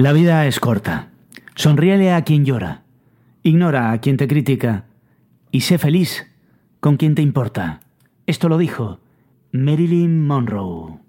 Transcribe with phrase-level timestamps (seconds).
[0.00, 1.08] La vida es corta.
[1.56, 2.84] Sonríele a quien llora.
[3.42, 4.86] Ignora a quien te critica.
[5.50, 6.26] Y sé feliz
[6.80, 7.80] con quien te importa.
[8.26, 8.98] Esto lo dijo
[9.52, 11.00] Marilyn Monroe.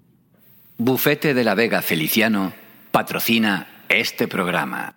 [0.76, 2.52] Bufete de la Vega Feliciano
[2.90, 4.96] patrocina este programa.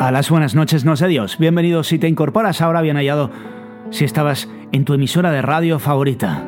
[0.00, 1.38] A las buenas noches, no sé Dios.
[1.38, 3.30] Bienvenido si te incorporas ahora, bien hallado.
[3.92, 6.44] Si estabas en tu emisora de radio favorita.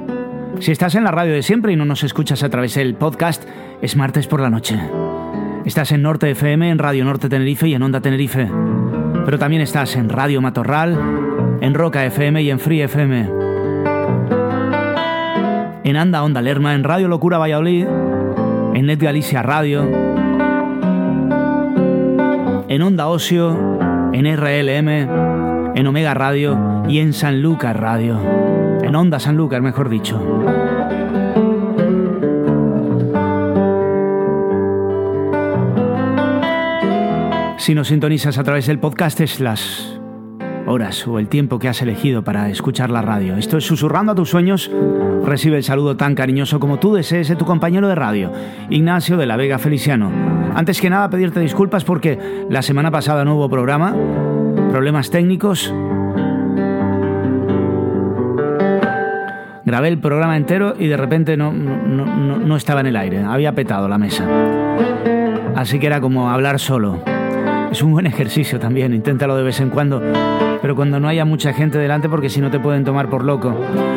[0.60, 3.44] Si estás en la radio de siempre y no nos escuchas a través del podcast,
[3.80, 4.76] es martes por la noche.
[5.64, 8.50] Estás en Norte FM, en Radio Norte Tenerife y en Onda Tenerife.
[9.24, 10.98] Pero también estás en Radio Matorral,
[11.60, 13.30] en Roca FM y en Free FM.
[15.84, 17.86] En Anda Onda Lerma, en Radio Locura Valladolid,
[18.74, 19.88] en Net Galicia Radio,
[22.68, 23.78] en Onda Ocio,
[24.12, 24.88] en RLM,
[25.76, 28.47] en Omega Radio y en San Lucas Radio
[28.88, 30.18] en Onda Sanlúcar, mejor dicho.
[37.58, 40.00] Si nos sintonizas a través del podcast es las
[40.66, 43.36] horas o el tiempo que has elegido para escuchar la radio.
[43.36, 44.70] Esto es Susurrando a tus sueños.
[45.24, 48.32] Recibe el saludo tan cariñoso como tú desees de tu compañero de radio,
[48.70, 50.10] Ignacio de la Vega Feliciano.
[50.54, 53.94] Antes que nada, pedirte disculpas porque la semana pasada no hubo programa,
[54.70, 55.74] problemas técnicos
[59.68, 63.86] Grabé el programa entero y de repente no, no, estaba en el aire, había petado
[63.86, 64.26] la mesa.
[65.54, 67.02] Así que era como hablar solo.
[67.70, 70.00] Es un buen ejercicio también, inténtalo de vez en cuando,
[70.62, 73.54] pero cuando no haya mucha gente delante porque si no te pueden tomar por loco.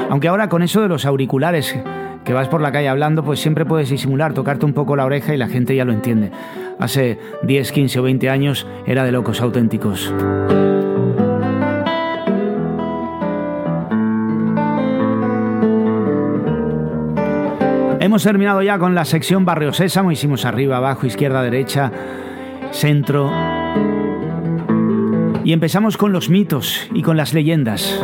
[0.10, 1.80] Aunque ahora con eso de los auriculares,
[2.26, 5.34] que vas por la calle hablando, pues siempre puedes disimular, tocarte un poco la oreja
[5.34, 6.32] y la gente ya lo entiende.
[6.80, 10.14] Hace 10, 15 o 20 años era de locos auténticos.
[18.02, 21.92] Hemos terminado ya con la sección Barrio Sésamo, hicimos arriba, abajo, izquierda, derecha,
[22.72, 23.32] centro.
[25.44, 28.04] Y empezamos con los mitos y con las leyendas.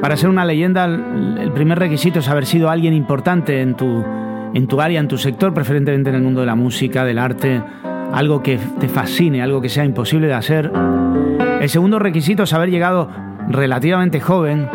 [0.00, 4.04] Para ser una leyenda, el primer requisito es haber sido alguien importante en tu,
[4.54, 7.60] en tu área, en tu sector, preferentemente en el mundo de la música, del arte,
[8.12, 10.70] algo que te fascine, algo que sea imposible de hacer.
[11.60, 13.10] El segundo requisito es haber llegado
[13.48, 14.68] relativamente joven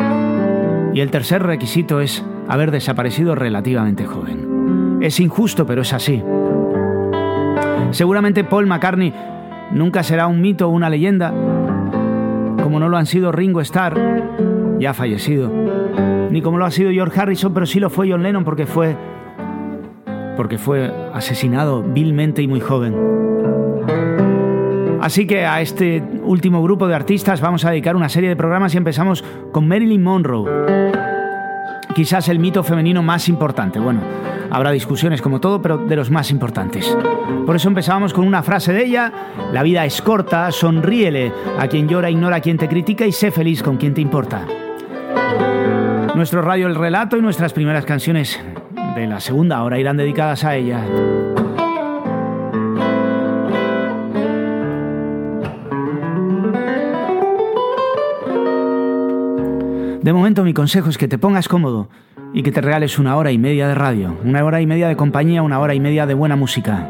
[0.96, 4.96] y el tercer requisito es haber desaparecido relativamente joven.
[5.02, 6.22] Es injusto, pero es así.
[7.90, 9.12] Seguramente Paul McCartney
[9.72, 11.34] nunca será un mito o una leyenda,
[12.62, 15.52] como no lo han sido Ringo Starr, ya fallecido,
[16.30, 18.96] ni como lo ha sido George Harrison, pero sí lo fue John Lennon porque fue
[20.34, 22.94] porque fue asesinado vilmente y muy joven.
[25.02, 28.72] Así que a este último grupo de artistas vamos a dedicar una serie de programas
[28.74, 30.85] y empezamos con Marilyn Monroe.
[31.96, 33.78] Quizás el mito femenino más importante.
[33.78, 34.02] Bueno,
[34.50, 36.94] habrá discusiones como todo, pero de los más importantes.
[37.46, 39.10] Por eso empezábamos con una frase de ella,
[39.50, 43.30] la vida es corta, sonríele a quien llora, ignora a quien te critica y sé
[43.30, 44.42] feliz con quien te importa.
[46.14, 48.38] Nuestro radio El Relato y nuestras primeras canciones
[48.94, 50.84] de la segunda hora irán dedicadas a ella.
[60.06, 61.88] De momento mi consejo es que te pongas cómodo
[62.32, 64.94] y que te regales una hora y media de radio, una hora y media de
[64.94, 66.88] compañía, una hora y media de buena música.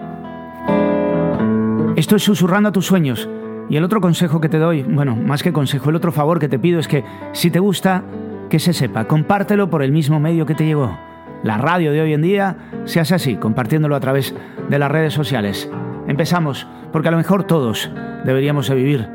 [1.97, 3.27] Esto es susurrando a tus sueños.
[3.71, 6.51] Y el otro consejo que te doy, bueno, más que consejo, el otro favor que
[6.51, 8.05] te pido es que si te gusta,
[8.51, 10.99] que se sepa, compártelo por el mismo medio que te llegó.
[11.43, 14.35] La radio de hoy en día se hace así, compartiéndolo a través
[14.69, 15.71] de las redes sociales.
[16.07, 17.91] Empezamos, porque a lo mejor todos
[18.27, 19.09] deberíamos de vivir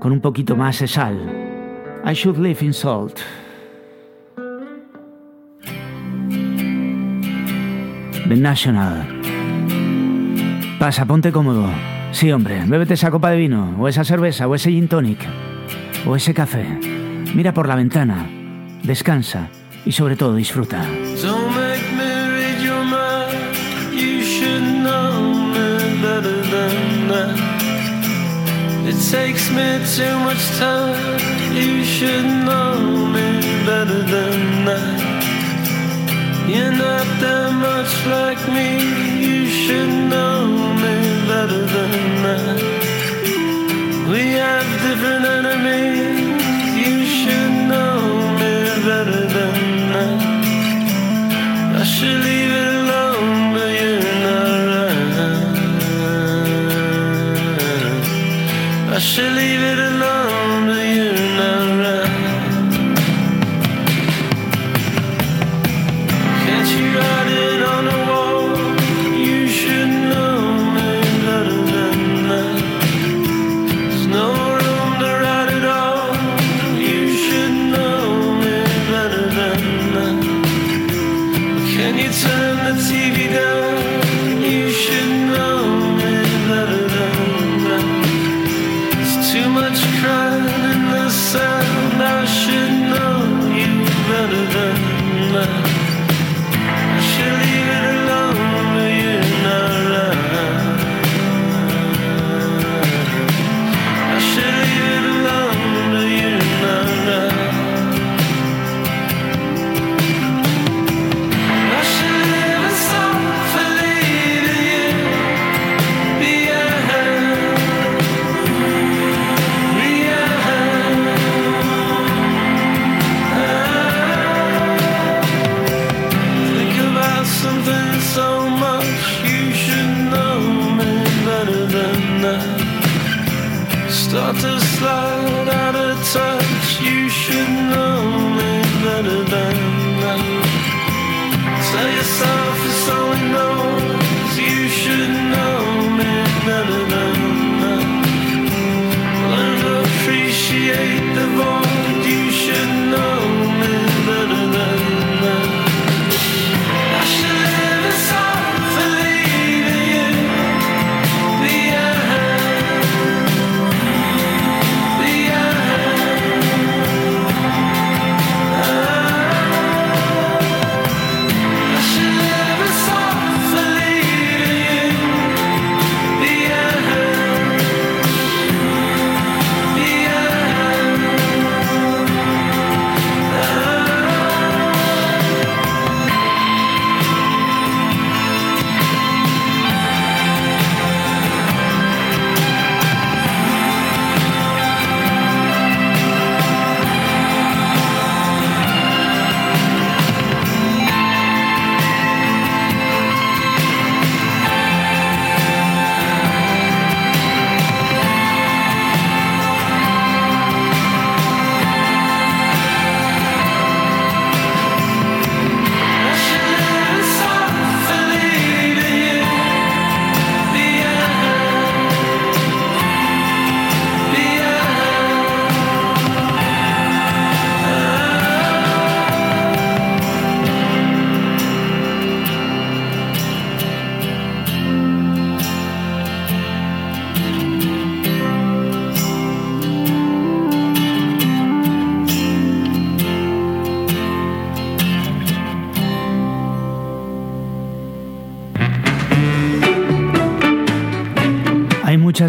[0.00, 1.51] con un poquito más de sal.
[2.04, 3.22] I should live in salt.
[8.28, 9.06] The National.
[10.80, 11.70] Pasa, ponte cómodo.
[12.10, 15.20] Sí, hombre, bébete esa copa de vino, o esa cerveza, o ese gin tonic,
[16.06, 16.66] o ese café.
[17.34, 18.28] Mira por la ventana,
[18.82, 19.48] descansa
[19.84, 20.84] y sobre todo disfruta.
[28.84, 31.41] It takes me too much time.
[31.54, 33.26] You should know me
[33.66, 35.00] better than that.
[36.48, 38.68] You're not that much like me.
[39.26, 40.46] You should know
[40.82, 40.94] me
[41.30, 41.92] better than
[42.24, 42.58] that.
[44.10, 46.42] We have different enemies.
[46.84, 47.98] You should know
[48.40, 48.54] me
[48.88, 49.56] better than
[49.92, 50.20] that.
[51.80, 54.52] I should leave it alone, but you're not.
[58.94, 59.91] I should leave it alone,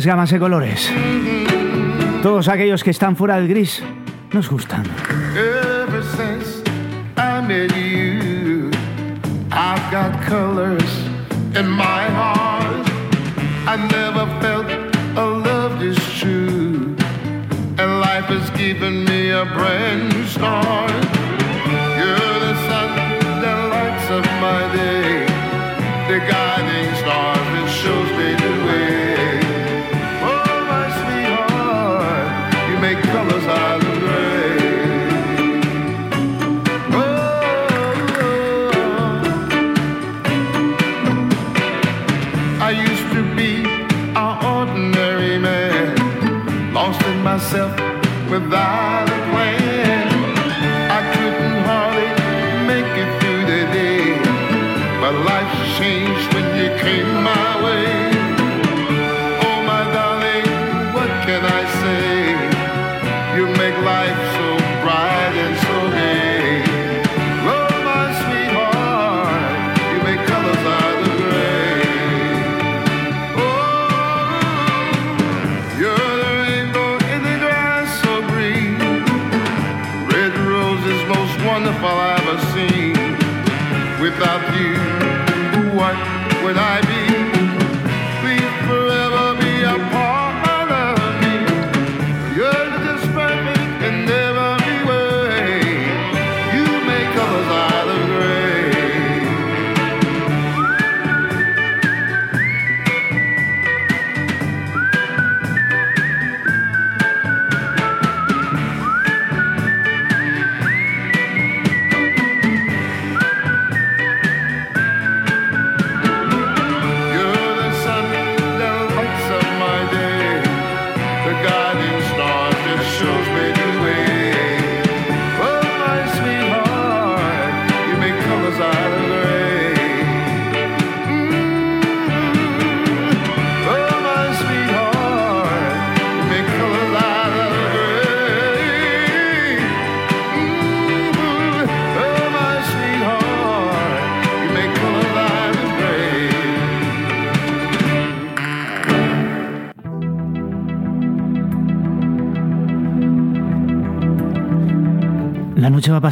[0.06, 0.92] gamas de colores.
[2.22, 3.84] Todos aquellos que están fuera del gris
[4.32, 4.84] nos gustan.
[5.36, 6.64] Ever since
[7.18, 8.72] I met you,
[9.52, 10.92] I've got colors
[11.56, 12.88] in my heart.
[13.66, 14.68] I never felt
[15.16, 16.96] a love this true,
[17.78, 20.92] and life has given me a brand new start.
[21.98, 22.90] You're the sun
[23.42, 25.26] that lights up my day,
[26.08, 27.53] the guiding star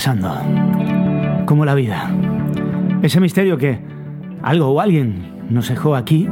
[0.02, 0.36] pasando,
[1.46, 2.10] como la vida.
[3.04, 3.78] Ese misterio que
[4.42, 6.28] algo o alguien nos dejó aquí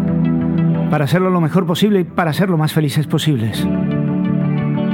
[0.89, 3.67] para hacerlo lo mejor posible y para ser lo más felices posibles.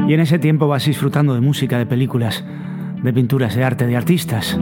[0.10, 2.44] Y en ese tiempo vas disfrutando de música, de películas,
[3.02, 4.60] de pinturas, de arte, de artistas,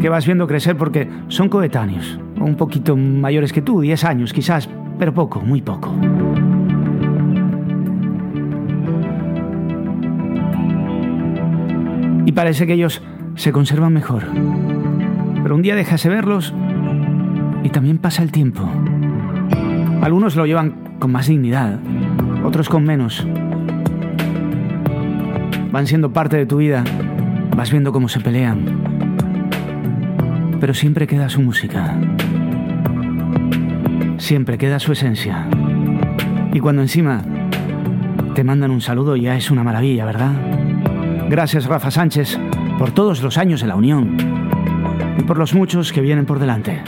[0.00, 4.68] que vas viendo crecer porque son coetáneos, un poquito mayores que tú, 10 años quizás,
[4.98, 5.94] pero poco, muy poco.
[12.34, 13.02] Parece que ellos
[13.36, 14.24] se conservan mejor.
[15.42, 16.52] Pero un día dejas de verlos
[17.62, 18.68] y también pasa el tiempo.
[20.02, 21.78] Algunos lo llevan con más dignidad,
[22.44, 23.26] otros con menos.
[25.70, 26.84] Van siendo parte de tu vida,
[27.56, 28.64] vas viendo cómo se pelean.
[30.60, 31.96] Pero siempre queda su música.
[34.18, 35.46] Siempre queda su esencia.
[36.52, 37.22] Y cuando encima
[38.34, 40.32] te mandan un saludo ya es una maravilla, ¿verdad?
[41.28, 42.38] Gracias Rafa Sánchez
[42.78, 44.16] por todos los años de la Unión
[45.18, 46.82] y por los muchos que vienen por delante.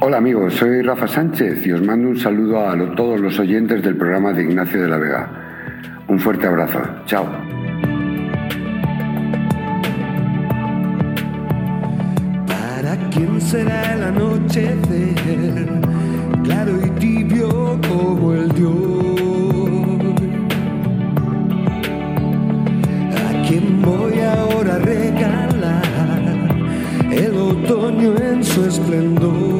[0.00, 3.96] Hola amigos, soy Rafa Sánchez y os mando un saludo a todos los oyentes del
[3.96, 5.30] programa de Ignacio de la Vega.
[6.08, 6.80] Un fuerte abrazo.
[7.06, 7.26] Chao.
[12.46, 15.68] ¿Para quién será el anochecer?
[16.44, 19.21] Claro y tibio como el dios.
[28.92, 29.51] Esplendor?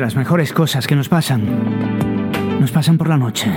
[0.00, 1.42] Las mejores cosas que nos pasan,
[2.58, 3.50] nos pasan por la noche.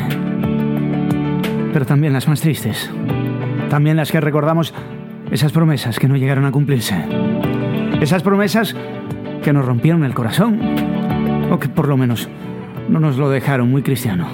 [1.72, 2.92] Pero también las más tristes.
[3.70, 4.74] También las que recordamos
[5.32, 6.96] esas promesas que no llegaron a cumplirse.
[8.02, 8.76] Esas promesas
[9.44, 10.60] que nos rompieron el corazón.
[11.52, 12.30] O que por lo menos
[12.90, 14.28] no nos lo dejaron muy cristiano.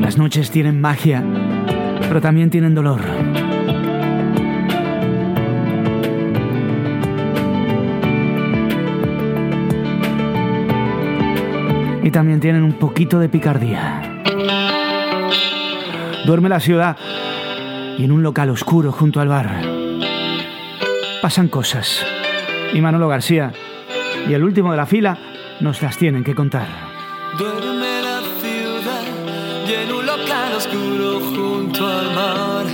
[0.00, 1.24] Las noches tienen magia,
[2.08, 3.00] pero también tienen dolor.
[12.16, 14.22] También tienen un poquito de picardía.
[16.24, 16.96] Duerme la ciudad
[17.98, 19.60] y en un local oscuro junto al bar
[21.20, 22.06] pasan cosas.
[22.72, 23.52] Y Manolo García
[24.26, 25.18] y el último de la fila
[25.60, 26.66] nos las tienen que contar.
[27.36, 29.02] Duerme la ciudad
[29.68, 32.64] y en un local oscuro junto al mar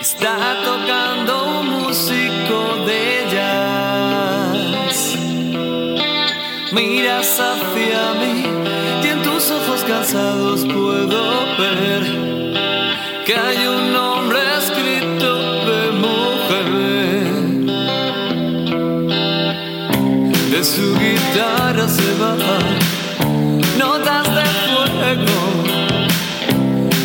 [0.00, 5.18] está tocando un músico de jazz.
[6.72, 7.67] Miras tus
[10.12, 11.20] puedo
[11.58, 12.02] ver
[13.26, 15.30] que hay un nombre escrito
[15.66, 17.28] de mujer.
[20.50, 22.78] De su guitarra se bajan
[23.78, 25.40] notas de fuego,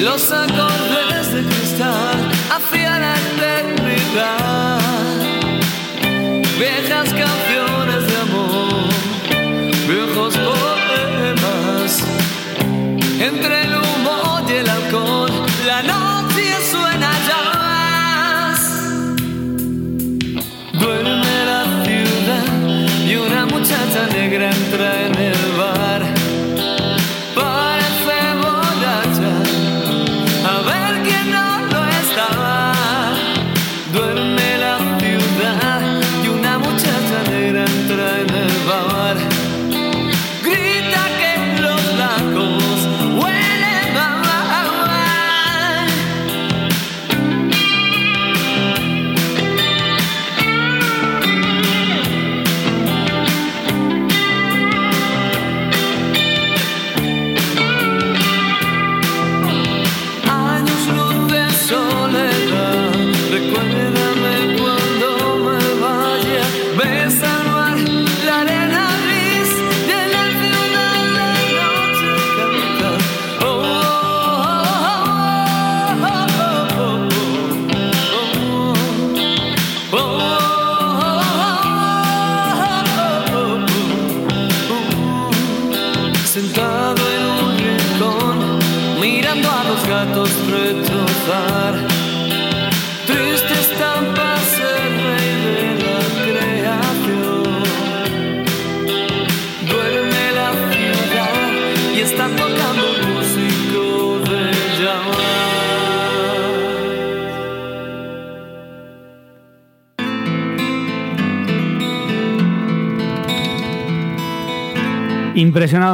[0.01, 4.62] los acordes de cristal hacia la eternidad,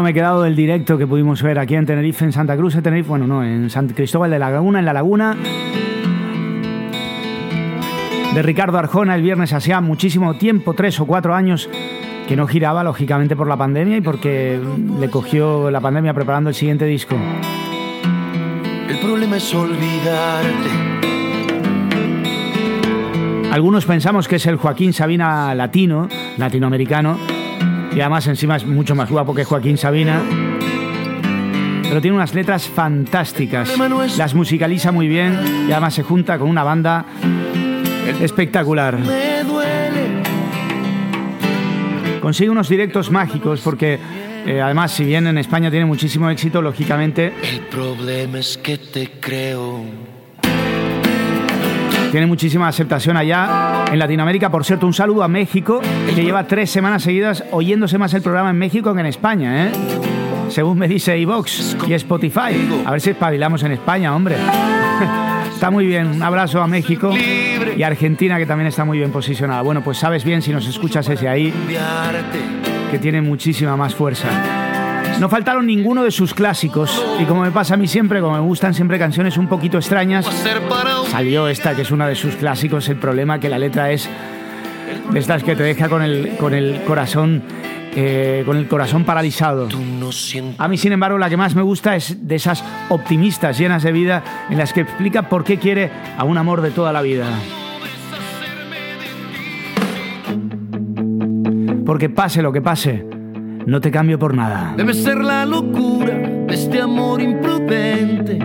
[0.02, 2.82] Me he quedado del directo que pudimos ver aquí en Tenerife, en Santa Cruz de
[2.82, 5.36] Tenerife, bueno, no, en San Cristóbal de la Laguna, en la Laguna.
[8.34, 11.70] De Ricardo Arjona el viernes hacía muchísimo tiempo, tres o cuatro años,
[12.28, 14.60] que no giraba, lógicamente por la pandemia y porque
[15.00, 17.18] le cogió la pandemia preparando el siguiente disco.
[18.88, 20.70] El problema es olvidarte.
[23.52, 26.08] Algunos pensamos que es el Joaquín Sabina latino,
[26.38, 27.18] latinoamericano,
[27.96, 30.22] y además encima es mucho más guapo que Joaquín Sabina.
[31.84, 33.76] Pero tiene unas letras fantásticas,
[34.18, 37.06] las musicaliza muy bien y además se junta con una banda
[38.22, 38.98] espectacular.
[42.22, 43.98] Consigue unos directos mágicos porque
[44.46, 49.10] eh, además si bien en España tiene muchísimo éxito, lógicamente El problema es que te
[49.20, 49.84] creo.
[52.12, 54.50] Tiene muchísima aceptación allá en Latinoamérica.
[54.50, 55.82] Por cierto, un saludo a México,
[56.14, 59.72] que lleva tres semanas seguidas oyéndose más el programa en México que en España, ¿eh?
[60.50, 62.84] Según me dice iVox y Spotify.
[62.86, 64.36] A ver si espabilamos en España, hombre.
[65.54, 66.08] Está muy bien.
[66.08, 67.14] Un abrazo a México
[67.76, 69.62] y a Argentina, que también está muy bien posicionada.
[69.62, 71.54] Bueno, pues sabes bien si nos escuchas ese ahí,
[72.90, 74.59] que tiene muchísima más fuerza.
[75.20, 77.04] No faltaron ninguno de sus clásicos.
[77.20, 80.26] Y como me pasa a mí siempre, como me gustan siempre canciones un poquito extrañas,
[81.12, 82.88] salió esta que es una de sus clásicos.
[82.88, 84.10] El problema que la letra es
[85.12, 87.44] de estas que te deja con el, con el corazón
[87.96, 89.68] eh, con el corazón paralizado.
[90.58, 93.92] A mí, sin embargo, la que más me gusta es de esas optimistas llenas de
[93.92, 97.26] vida en las que explica por qué quiere a un amor de toda la vida.
[101.86, 103.04] Porque pase lo que pase,
[103.70, 104.74] no te cambio por nada.
[104.76, 108.40] Debe ser la locura de este amor imprudente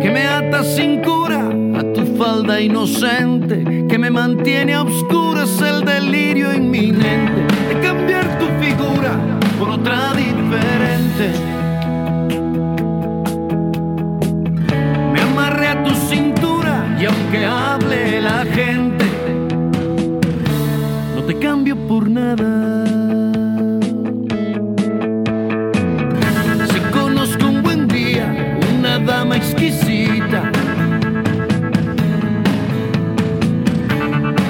[0.00, 5.84] que me ata sin cura a tu falda inocente, que me mantiene a oscuras el
[5.84, 7.42] delirio inminente
[7.74, 9.18] de cambiar tu figura
[9.58, 11.32] por otra diferente.
[15.12, 18.85] Me amarré a tu cintura y aunque hable la gente,
[21.26, 22.84] te cambio por nada.
[26.70, 30.52] Si conozco un buen día, una dama exquisita,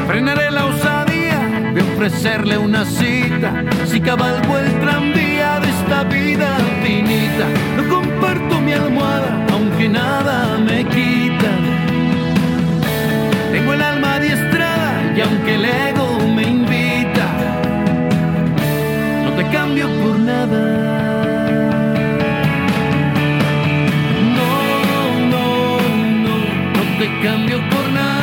[0.06, 1.38] frenaré la osadía
[1.74, 3.64] de ofrecerle una cita.
[3.86, 7.46] Si cabalgo el tranvía de esta vida finita,
[7.78, 11.50] no comparto mi almohada, aunque nada me quita.
[13.50, 16.05] Tengo el alma adiestrada y aunque el ego
[19.66, 20.62] cambio por nada.
[24.36, 24.50] No,
[25.32, 25.48] no,
[26.24, 26.38] no,
[26.74, 28.15] no te cambio por nada.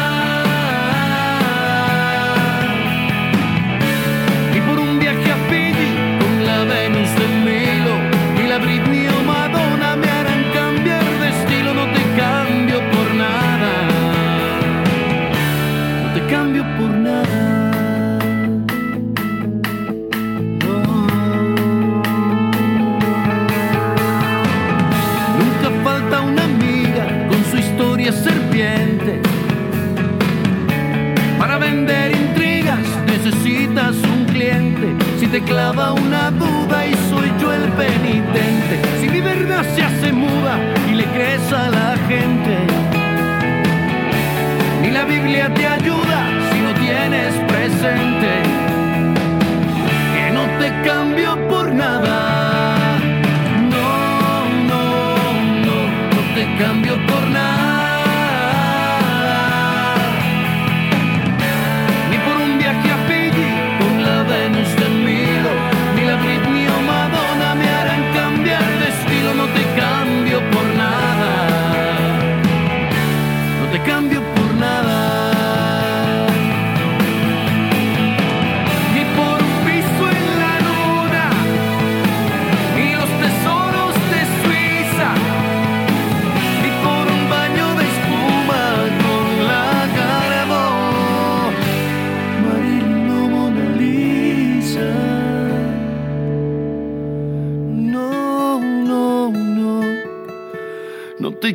[35.46, 38.82] Clava una duda y soy yo el penitente.
[39.00, 40.58] Si mi verdad se hace muda
[40.90, 42.58] y le crees a la gente.
[44.82, 46.18] Ni la Biblia te ayuda
[46.52, 48.32] si no tienes presente.
[50.14, 52.98] Que no te cambio por nada.
[53.74, 54.84] No, no,
[55.66, 55.78] no,
[56.16, 57.23] no te cambio por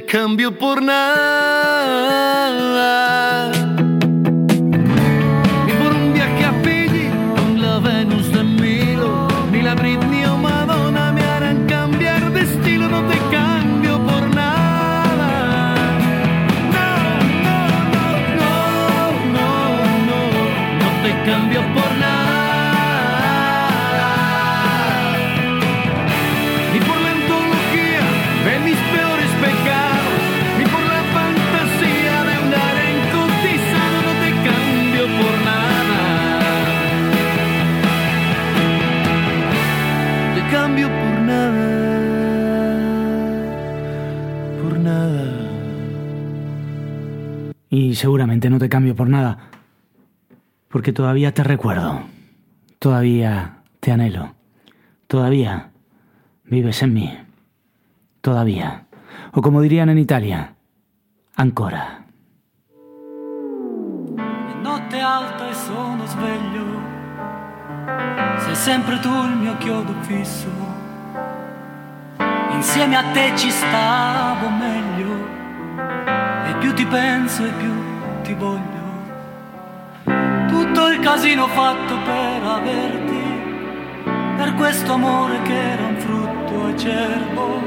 [0.09, 2.38] cambio por nada.
[50.89, 52.01] Porque todavía te recuerdo,
[52.79, 54.33] todavía te anhelo,
[55.07, 55.69] todavía
[56.45, 57.19] vives en mí,
[58.23, 58.87] todavía,
[59.35, 60.55] o como dirían en Italia,
[61.37, 62.07] ancora.
[64.63, 66.65] Notte alta e sono sveglio,
[68.47, 70.49] sei sempre tu il mio chiodo fisso.
[72.53, 75.13] Insieme a te ci stavo meglio,
[76.49, 77.75] e più ti penso e più
[78.23, 78.78] ti voglio.
[80.69, 83.23] Tutto il casino fatto per averti,
[84.37, 87.63] per questo amore che era un frutto acerbo.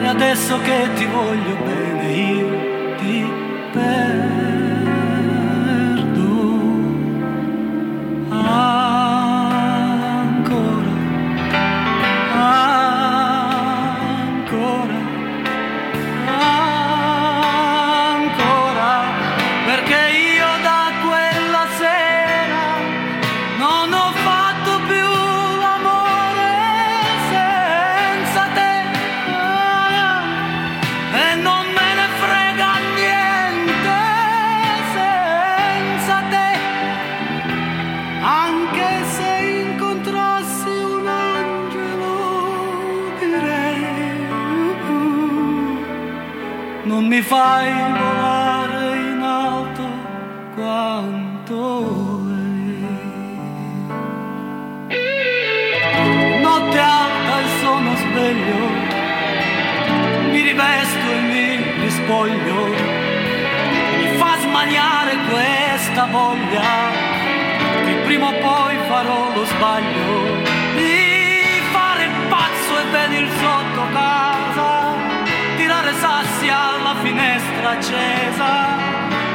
[0.00, 2.48] E adesso che ti voglio bene io
[2.96, 3.30] ti
[3.72, 4.50] perdo.
[8.30, 9.01] Ancora,
[47.22, 49.84] mi fai volare in alto
[50.56, 52.80] quanto lei
[56.40, 58.60] notte alta e sono sveglio
[60.32, 61.46] mi rivesto e mi
[61.82, 62.60] rispoglio.
[63.98, 66.90] Mi fa smaniare questa voglia
[67.84, 70.10] che prima o poi farò lo sbaglio.
[70.76, 74.81] Di fare il pazzo e venir sotto casa,
[76.00, 78.50] sassi alla finestra accesa,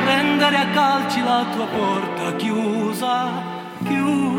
[0.03, 3.31] prendere a calci la tua porta chiusa,
[3.83, 4.36] chiusa.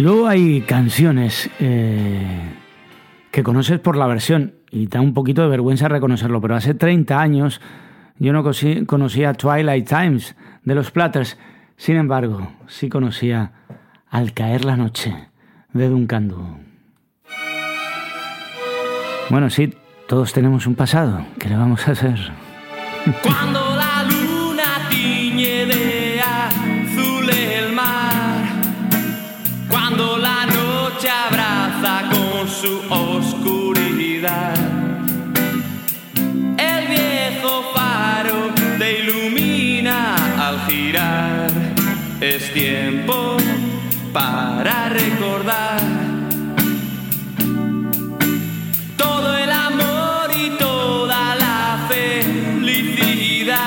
[0.00, 2.54] Y luego hay canciones eh,
[3.30, 7.20] que conoces por la versión y da un poquito de vergüenza reconocerlo, pero hace 30
[7.20, 7.60] años
[8.18, 8.42] yo no
[8.86, 11.36] conocía Twilight Times de los Platters,
[11.76, 13.52] sin embargo, sí conocía
[14.08, 15.14] Al caer la noche
[15.74, 16.32] de Duncan
[19.28, 19.74] Bueno, sí,
[20.08, 22.18] todos tenemos un pasado, ¿qué le vamos a hacer?
[44.12, 45.80] Para recordar.
[48.96, 53.60] Todo el amor y toda la felicidad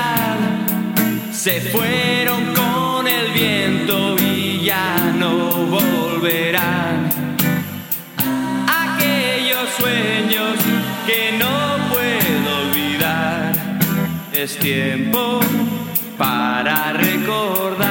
[1.32, 7.10] se fueron con el viento y ya no volverán.
[8.67, 10.56] Aquellos sueños
[11.08, 13.53] que no puedo olvidar,
[14.34, 15.39] es tiempo
[16.17, 17.83] para recordar.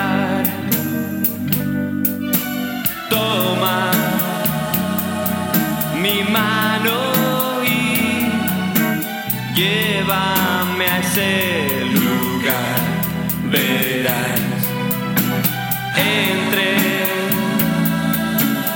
[11.13, 12.81] Ese lugar.
[13.51, 14.41] Verás
[15.97, 16.77] entre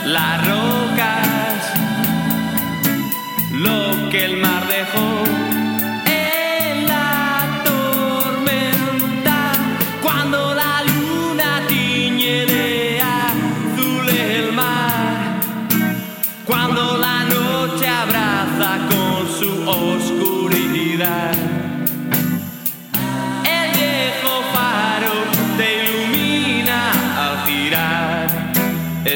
[0.04, 1.56] las rocas
[3.52, 5.24] lo que el mar dejó.
[6.04, 9.52] En la tormenta,
[10.02, 15.40] cuando la luna tiñe de azul el mar,
[16.44, 21.45] cuando la noche abraza con su oscuridad.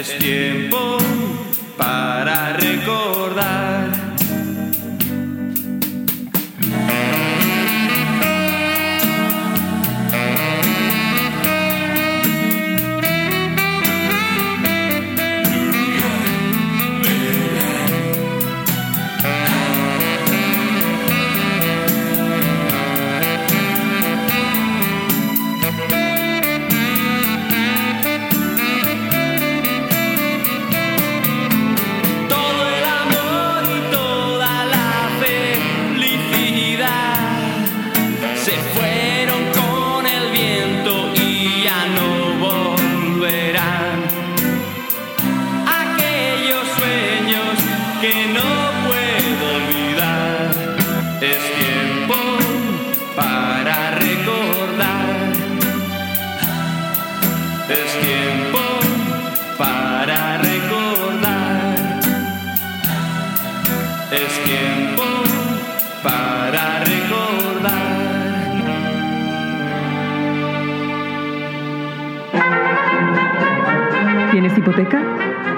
[0.01, 0.97] Es tiempo
[1.77, 3.80] para recordar.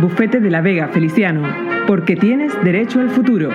[0.00, 1.42] Bufete de la Vega Feliciano.
[1.86, 3.50] Porque tienes derecho al futuro.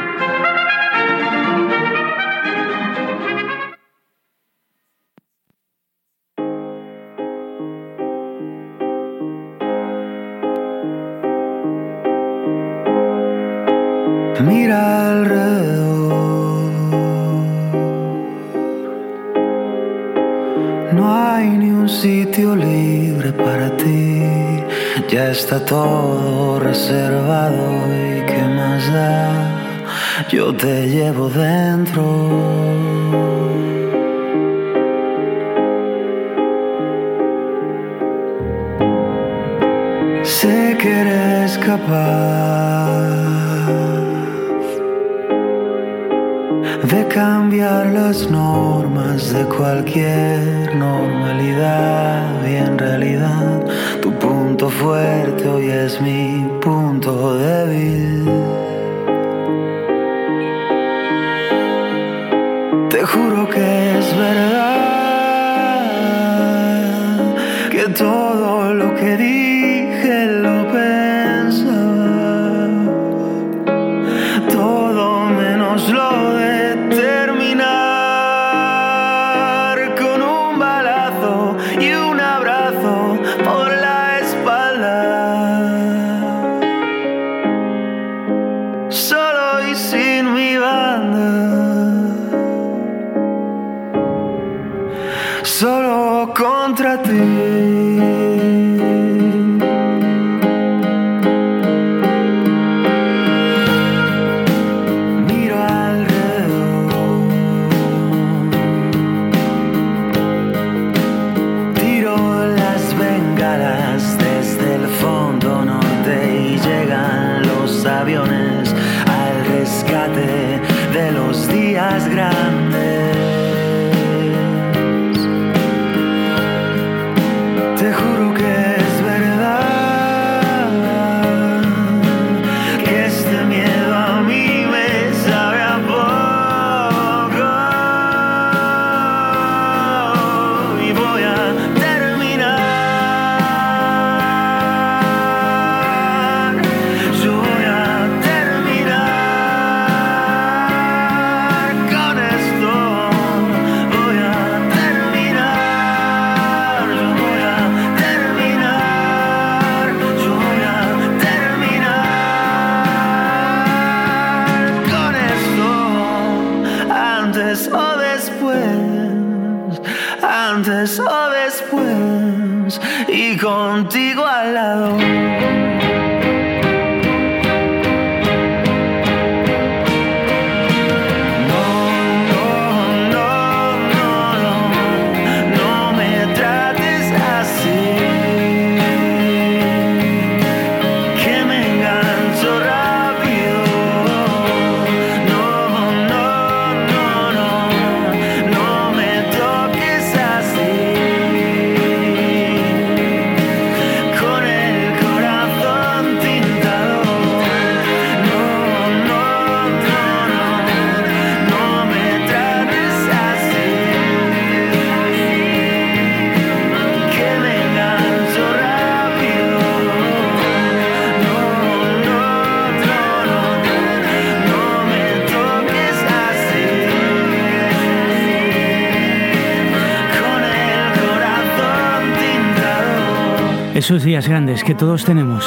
[234.22, 235.46] Grandes que todos tenemos,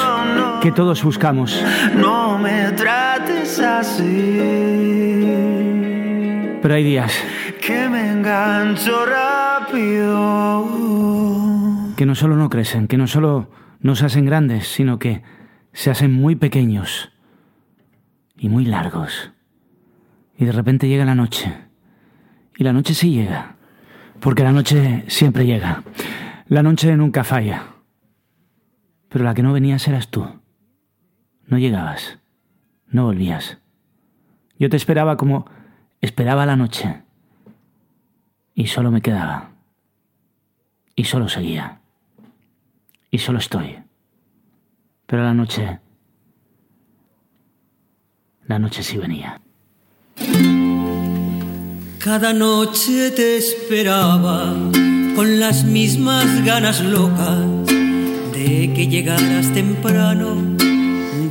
[0.61, 1.65] que todos buscamos.
[1.97, 4.39] No me trates así.
[6.61, 7.13] Pero hay días
[7.61, 10.67] Que me engancho rápido.
[11.97, 13.51] que no solo no crecen, que no solo
[13.81, 15.23] nos hacen grandes, sino que
[15.73, 17.11] se hacen muy pequeños
[18.37, 19.33] y muy largos.
[20.37, 21.53] Y de repente llega la noche.
[22.57, 23.57] Y la noche sí llega.
[24.21, 25.83] Porque la noche siempre llega.
[26.49, 27.63] La noche nunca falla.
[29.09, 30.27] Pero la que no venías eras tú.
[31.47, 32.19] No llegabas.
[32.87, 33.59] No volvías.
[34.59, 35.47] Yo te esperaba como
[36.01, 37.03] esperaba la noche.
[38.55, 39.51] Y solo me quedaba.
[40.95, 41.81] Y solo seguía.
[43.11, 43.79] Y solo estoy.
[45.07, 45.81] Pero la noche...
[48.47, 49.41] La noche sí venía.
[51.99, 54.55] Cada noche te esperaba
[55.15, 57.88] con las mismas ganas locas
[58.39, 60.37] de que llegaras temprano,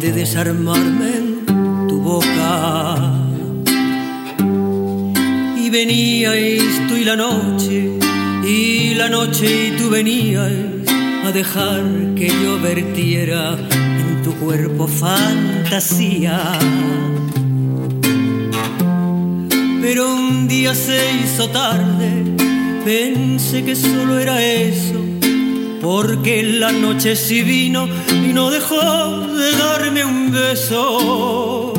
[0.01, 3.14] de desarmarme en tu boca.
[5.64, 7.91] Y veníais tú y la noche,
[8.45, 10.86] y la noche y tú veníais
[11.26, 11.84] a dejar
[12.16, 13.58] que yo vertiera
[14.12, 16.60] en tu cuerpo fantasía.
[19.82, 22.10] Pero un día se hizo tarde,
[22.84, 25.07] pensé que solo era eso,
[25.89, 28.81] porque la noche sí vino y no dejó
[29.41, 31.71] de darme un beso.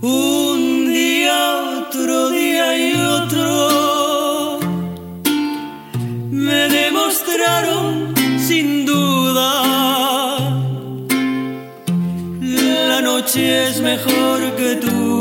[0.00, 1.38] Un día,
[1.80, 4.60] otro día y otro,
[6.30, 9.48] me demostraron sin duda
[12.92, 15.13] la noche es mejor que tú.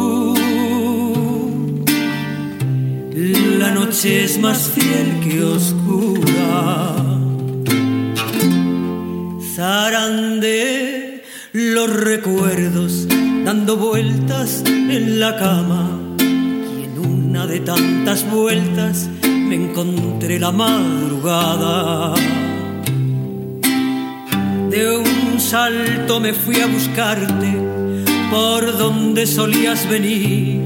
[3.74, 6.96] Noche es más fiel que oscura.
[9.56, 13.08] Zarandé los recuerdos
[13.44, 16.00] dando vueltas en la cama.
[16.20, 22.14] Y en una de tantas vueltas me encontré la madrugada.
[24.70, 27.52] De un salto me fui a buscarte
[28.32, 30.60] por donde solías venir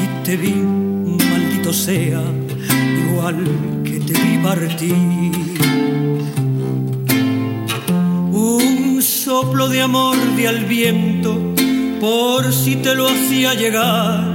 [0.00, 0.54] y te vi,
[1.72, 2.22] sea,
[3.08, 3.44] igual
[3.84, 5.32] que te vi partir.
[8.32, 11.38] Un soplo de amor de al viento
[12.00, 14.34] por si te lo hacía llegar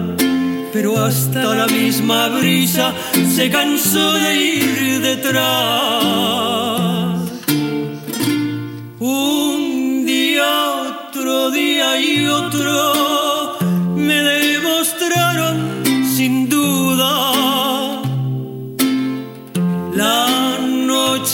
[0.72, 2.94] pero hasta la misma brisa
[3.36, 5.40] se cansó de ir detrás.
[9.00, 13.58] Un día, otro día y otro
[13.96, 15.79] me demostraron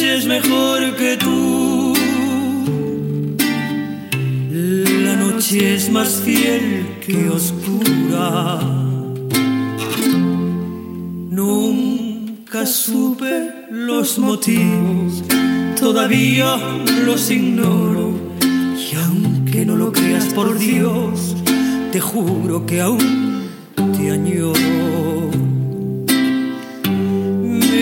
[0.02, 1.93] es mejor que tú.
[5.06, 8.60] La noche es más fiel que oscura.
[11.30, 15.24] Nunca supe los motivos,
[15.80, 16.58] todavía
[17.06, 18.12] los ignoro.
[18.41, 21.36] Y aunque no lo creas por Dios,
[21.91, 23.43] te juro que aún
[23.98, 25.05] te añoro.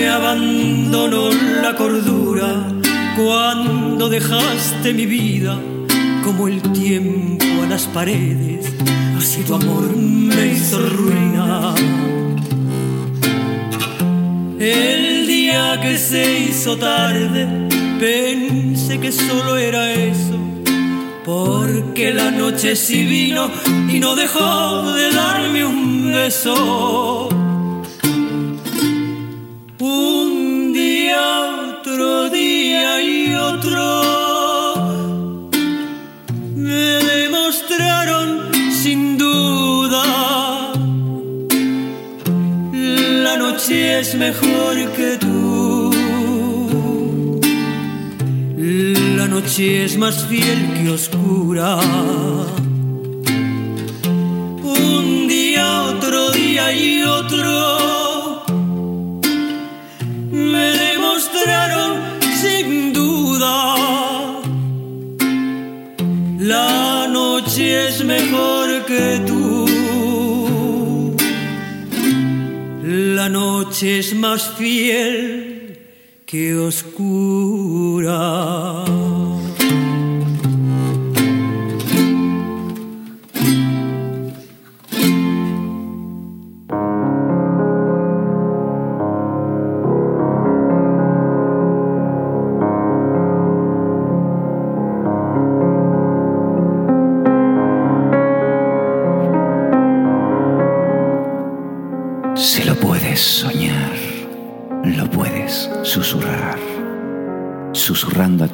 [0.04, 1.30] Me abandonó
[1.62, 2.68] la cordura
[3.16, 5.58] cuando dejaste mi vida
[6.26, 8.70] como el tiempo a las paredes.
[9.18, 11.74] Así tu amor me hizo ruina.
[14.60, 17.48] El día que se hizo tarde,
[17.98, 20.38] pensé que solo era eso.
[21.24, 23.50] Porque la noche sí vino
[23.90, 27.43] y no dejó de darme un beso.
[29.86, 31.26] Un día,
[31.76, 33.84] otro día y otro
[36.56, 38.30] me demostraron
[38.72, 40.72] sin duda
[43.26, 45.92] la noche es mejor que tú.
[49.18, 51.78] La noche es más fiel que oscura.
[54.64, 57.93] Un día, otro día y otro
[68.14, 69.66] mejor que tú.
[73.18, 75.80] La noche es más fiel
[76.26, 78.14] que oscura.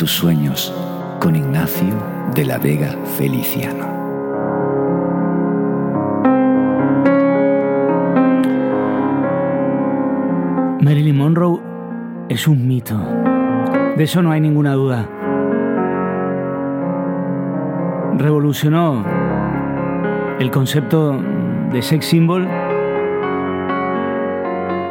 [0.09, 0.73] Sueños
[1.19, 1.93] con Ignacio
[2.33, 3.87] de la Vega Feliciano.
[10.81, 11.59] Marilyn Monroe
[12.29, 12.97] es un mito.
[13.97, 15.07] De eso no hay ninguna duda.
[18.17, 19.05] Revolucionó
[20.39, 21.21] el concepto
[21.71, 22.47] de sex symbol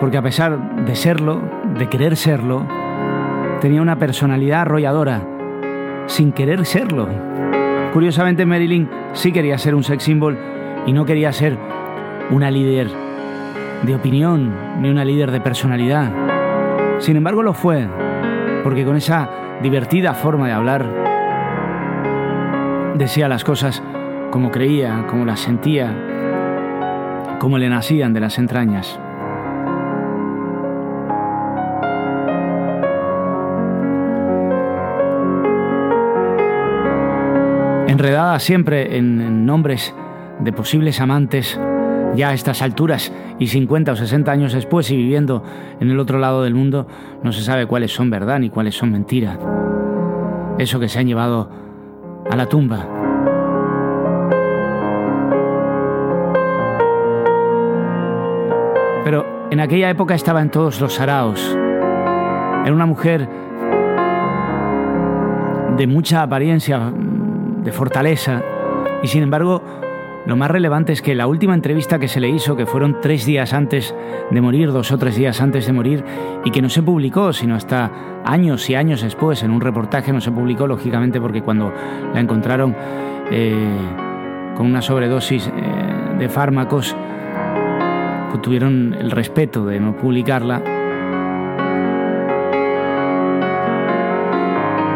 [0.01, 1.43] porque a pesar de serlo,
[1.77, 2.78] de querer serlo,
[3.61, 5.23] tenía una personalidad arrolladora,
[6.07, 7.09] sin querer serlo.
[7.93, 10.39] Curiosamente Marilyn sí quería ser un sex symbol
[10.87, 11.59] y no quería ser
[12.31, 12.89] una líder
[13.83, 16.11] de opinión ni una líder de personalidad.
[16.99, 17.87] Sin embargo lo fue,
[18.63, 19.29] porque con esa
[19.63, 20.87] divertida forma de hablar
[22.97, 23.83] decía las cosas
[24.31, 25.95] como creía, como las sentía,
[27.39, 29.01] como le nacían de las entrañas.
[37.89, 39.95] Enredada siempre en, nombres
[40.41, 41.59] de posibles amantes,
[42.15, 45.43] ya a estas alturas y 50 o 60 años después y viviendo
[45.81, 46.87] en el otro lado del mundo,
[47.23, 49.39] no se sabe cuáles son verdad ni cuáles son mentira.
[50.59, 51.51] Eso que se han llevado
[52.31, 52.87] a la tumba.
[59.05, 61.57] Pero en aquella época estaba en todos los saraos.
[62.65, 63.29] Era una mujer
[65.79, 66.93] de mucha apariencia,
[67.69, 68.43] de fortaleza,
[69.03, 69.63] y sin embargo,
[70.25, 73.27] lo más relevante es que la última entrevista que se le hizo, que fueron tres
[73.27, 73.95] días antes
[74.31, 76.03] de morir, dos o tres días antes de morir,
[76.47, 80.23] y que no se publicó, sino hasta años y años después, en un reportaje no
[80.23, 81.71] se publicó, lógicamente, porque cuando
[82.15, 82.75] la encontraron
[83.31, 83.77] eh,
[84.57, 86.97] con una sobredosis eh, de fármacos,
[88.31, 90.78] pues tuvieron el respeto de no publicarla.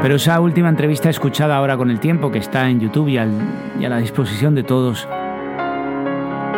[0.03, 3.89] Pero esa última entrevista escuchada ahora con el tiempo, que está en YouTube y, a
[3.89, 5.09] la disposición de todos,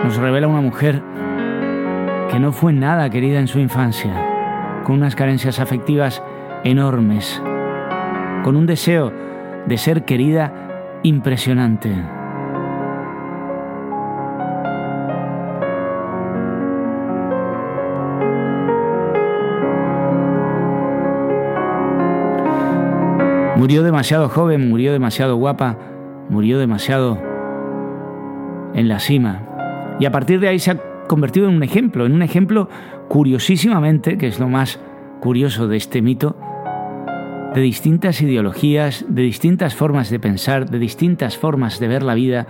[0.02, 1.02] nos revela una mujer
[2.30, 6.22] que no fue nada querida en su infancia, con unas carencias afectivas
[6.64, 7.42] enormes,
[8.44, 9.12] con un deseo
[9.66, 12.23] de ser querida impresionante.
[23.64, 25.78] Murió demasiado joven, murió demasiado guapa,
[26.28, 27.18] murió demasiado
[28.74, 29.96] en la cima.
[29.98, 32.68] Y a partir de ahí se ha convertido en un ejemplo, en un ejemplo
[33.08, 34.80] curiosísimamente, que es lo más
[35.22, 36.36] curioso de este mito,
[37.54, 42.46] de distintas ideologías, de distintas formas de pensar, de distintas formas de ver la vida,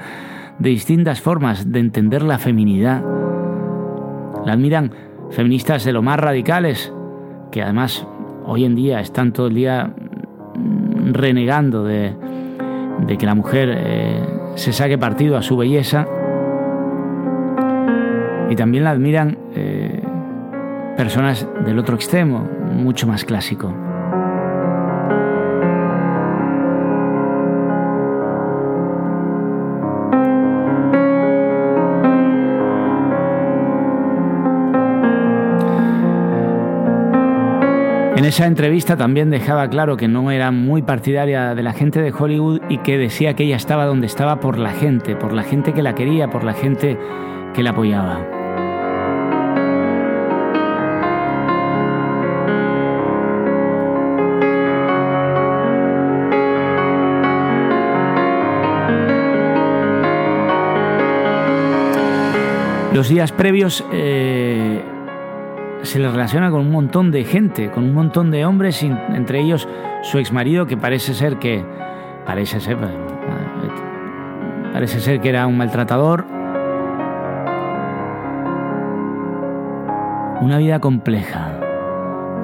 [0.58, 3.04] de distintas formas de entender la feminidad.
[4.44, 4.90] La admiran
[5.30, 6.92] feministas de lo más radicales,
[7.52, 8.04] que además
[8.46, 9.94] hoy en día están todo el día
[10.94, 12.14] renegando de,
[13.18, 14.20] que la mujer eh,
[14.54, 16.06] se saque partido a su belleza.
[18.50, 20.02] Y también la admiran eh,
[20.96, 23.74] personas del otro extremo, mucho más clásico.
[38.24, 42.10] En esa entrevista también dejaba claro que no era muy partidaria de la gente de
[42.10, 45.74] Hollywood y que decía que ella estaba donde estaba por la gente, por la gente
[45.74, 46.96] que la quería, por la gente
[47.52, 48.26] que la apoyaba.
[62.94, 64.82] Los días previos eh,
[65.84, 69.68] se le relaciona con un montón de gente, con un montón de hombres, entre ellos
[70.02, 71.64] su exmarido, que parece ser que.
[72.26, 72.76] Parece ser.
[74.72, 76.24] Parece ser que era un maltratador.
[80.40, 81.52] Una vida compleja.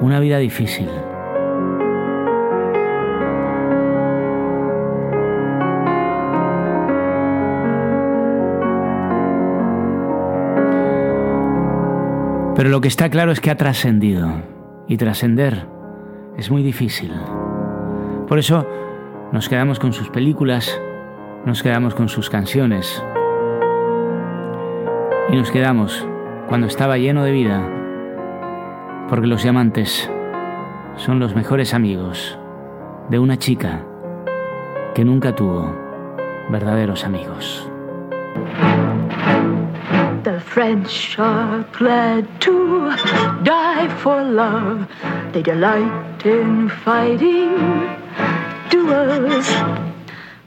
[0.01, 0.89] Una vida difícil.
[12.55, 14.29] Pero lo que está claro es que ha trascendido.
[14.87, 15.67] Y trascender
[16.37, 17.13] es muy difícil.
[18.27, 18.67] Por eso
[19.31, 20.79] nos quedamos con sus películas,
[21.45, 23.01] nos quedamos con sus canciones.
[25.29, 26.05] Y nos quedamos
[26.49, 27.69] cuando estaba lleno de vida.
[29.07, 30.11] Porque los diamantes
[30.97, 32.37] son los mejores amigos
[33.09, 33.85] de una chica
[34.93, 35.73] que nunca tuvo
[36.49, 37.70] verdaderos amigos.
[40.53, 42.89] French are glad to
[43.41, 44.85] die for love.
[45.31, 47.55] They delight in fighting
[48.69, 49.47] duels.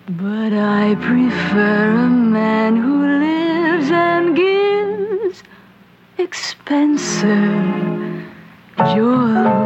[0.06, 2.96] But I prefer a man who
[3.28, 5.42] lives and gives
[6.18, 7.24] expensive
[8.92, 9.63] jewels.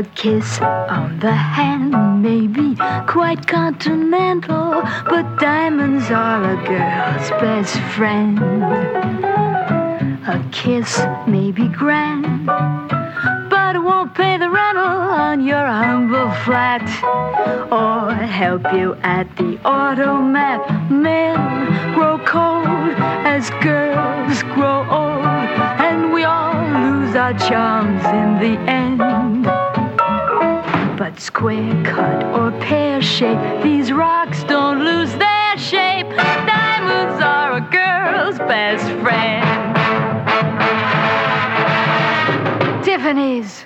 [0.00, 2.74] A kiss on the hand may be
[3.06, 8.38] quite continental, but diamonds are a girl's best friend.
[10.26, 12.46] A kiss may be grand,
[13.50, 14.86] but it won't pay the rental
[15.26, 16.80] on your humble flat
[17.70, 20.60] or help you at the automat.
[20.90, 21.36] Men
[21.92, 22.94] grow cold
[23.34, 25.26] as girls grow old,
[25.86, 29.29] and we all lose our charms in the end.
[31.00, 36.06] But square cut or pear shape, these rocks don't lose their shape.
[36.10, 39.46] Diamonds are a girl's best friend.
[42.84, 43.64] Tiffany's.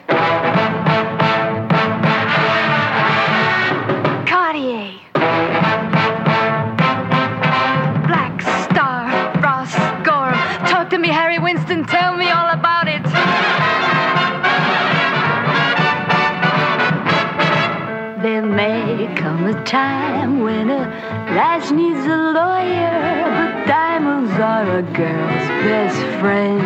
[24.95, 26.63] Girl's best friend.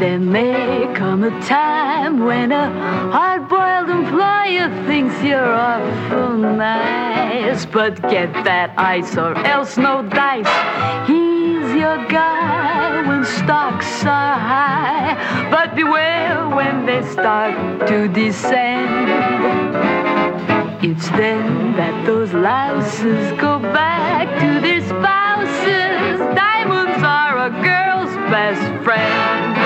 [0.00, 2.68] There may come a time when a
[3.12, 10.54] hard-boiled employer thinks you're awful nice, but get that ice or else no dice.
[11.06, 18.90] He's your guy when stocks are high, but beware when they start to descend.
[20.82, 24.81] It's then that those louses go back to their
[28.32, 29.58] best friend.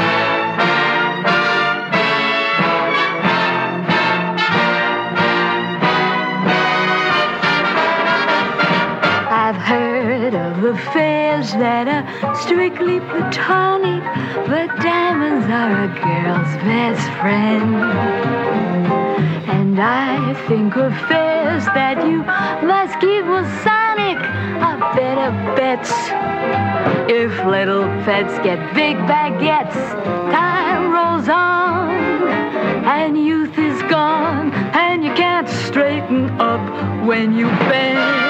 [9.31, 14.03] I've heard of affairs that are strictly platonic,
[14.49, 17.77] but diamonds are a girl's best friend.
[19.47, 22.25] And I think affairs that you
[22.67, 23.76] must keep Masonic
[24.63, 25.93] are better bets.
[27.11, 29.75] If little pets get big baguettes,
[30.33, 31.91] time rolls on,
[32.85, 38.27] and youth is gone, and you can't straighten up when you bend.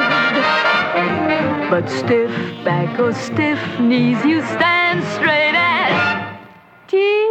[1.70, 2.30] But stiff
[2.64, 6.38] back or stiff knees, you stand straight as
[6.88, 7.25] Tiffany's.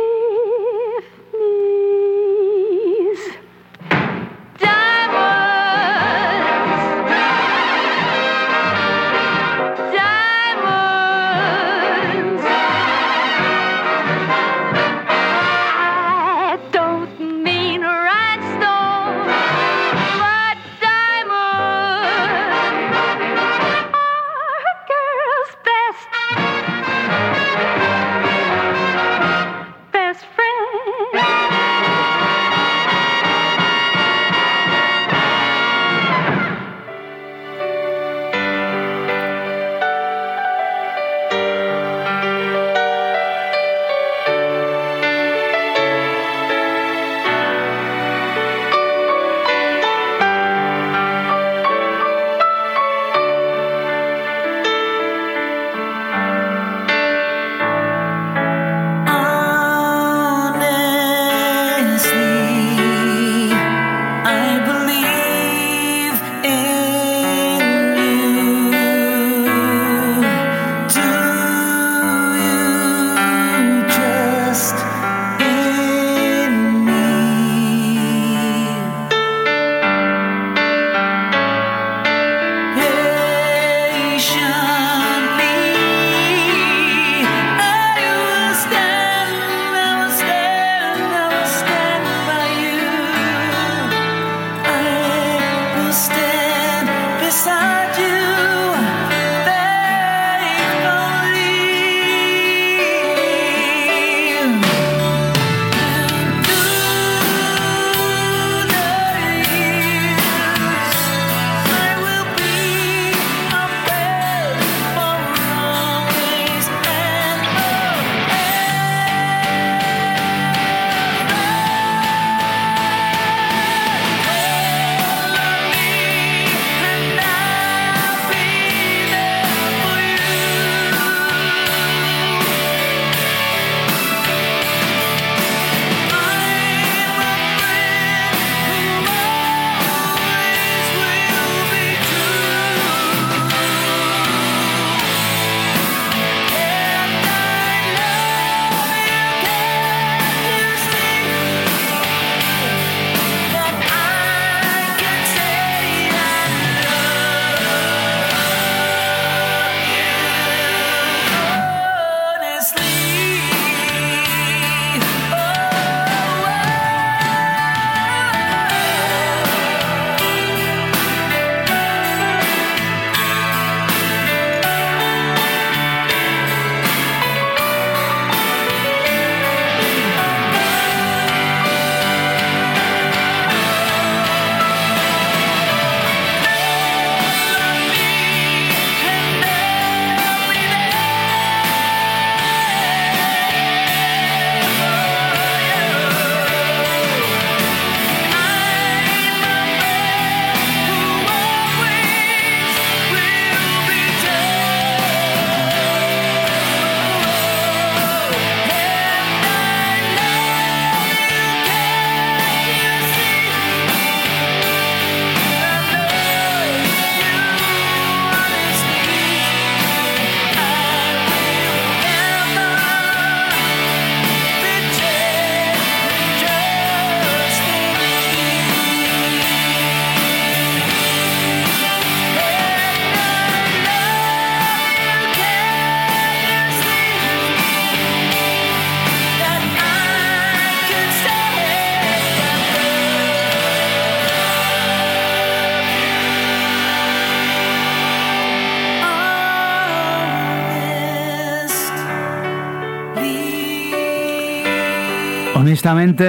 [255.86, 256.26] Honestamente,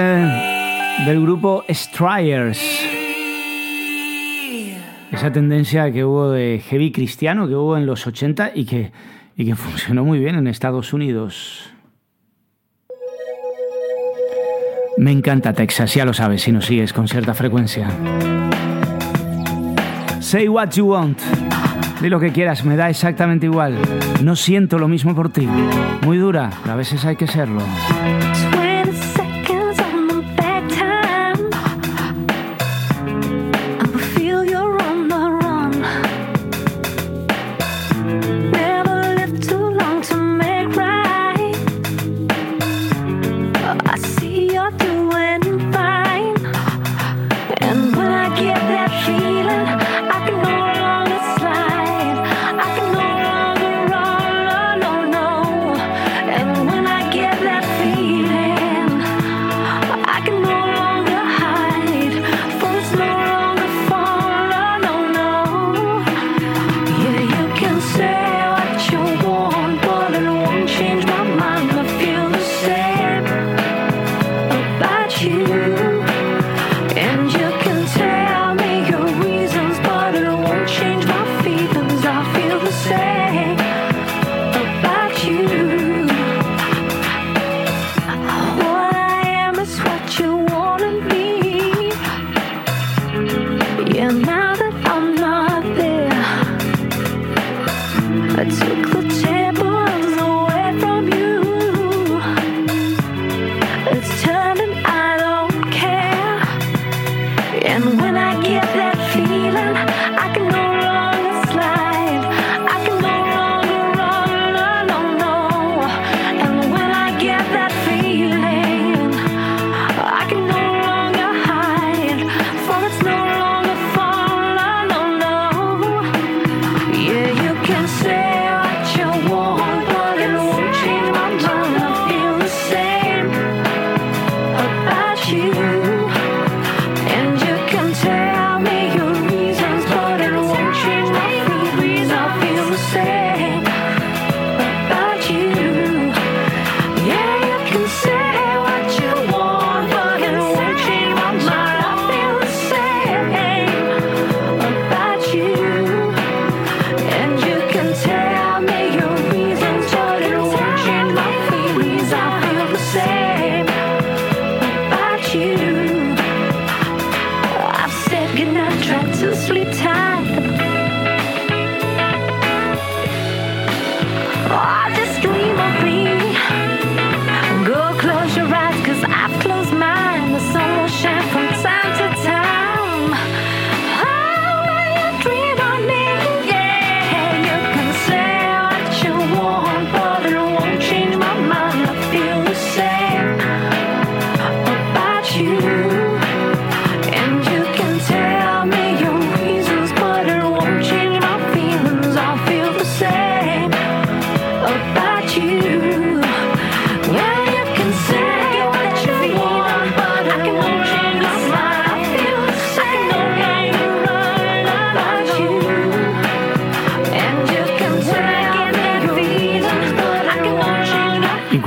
[1.07, 2.61] del grupo Stryers.
[5.11, 8.91] Esa tendencia que hubo de heavy cristiano que hubo en los 80 y que,
[9.35, 11.71] y que funcionó muy bien en Estados Unidos.
[14.97, 17.89] Me encanta Texas, ya lo sabes si nos sigues con cierta frecuencia.
[20.19, 21.19] Say what you want.
[21.99, 23.75] Di lo que quieras, me da exactamente igual.
[24.23, 25.47] No siento lo mismo por ti.
[26.03, 27.63] Muy dura, a veces hay que serlo.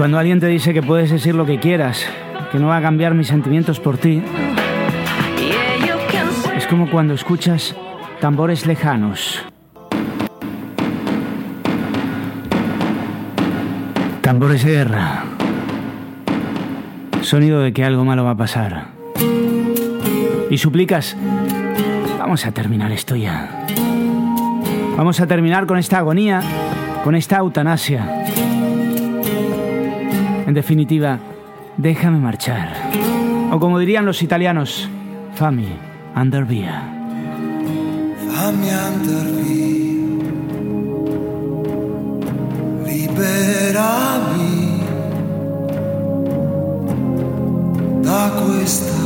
[0.00, 2.06] Cuando alguien te dice que puedes decir lo que quieras,
[2.50, 4.22] que no va a cambiar mis sentimientos por ti,
[6.56, 7.76] es como cuando escuchas
[8.18, 9.44] tambores lejanos.
[14.22, 15.24] Tambores de guerra.
[17.20, 18.86] Sonido de que algo malo va a pasar.
[20.48, 21.14] Y suplicas,
[22.18, 23.66] vamos a terminar esto ya.
[24.96, 26.40] Vamos a terminar con esta agonía,
[27.04, 28.19] con esta eutanasia.
[30.50, 31.20] En definitiva,
[31.76, 32.74] déjame marchar.
[33.52, 34.88] O como dirían los italianos,
[35.36, 35.68] Fami
[36.16, 36.82] under via.
[38.34, 40.10] Fammi andar via,
[42.84, 44.50] liberami
[48.02, 48.99] da questa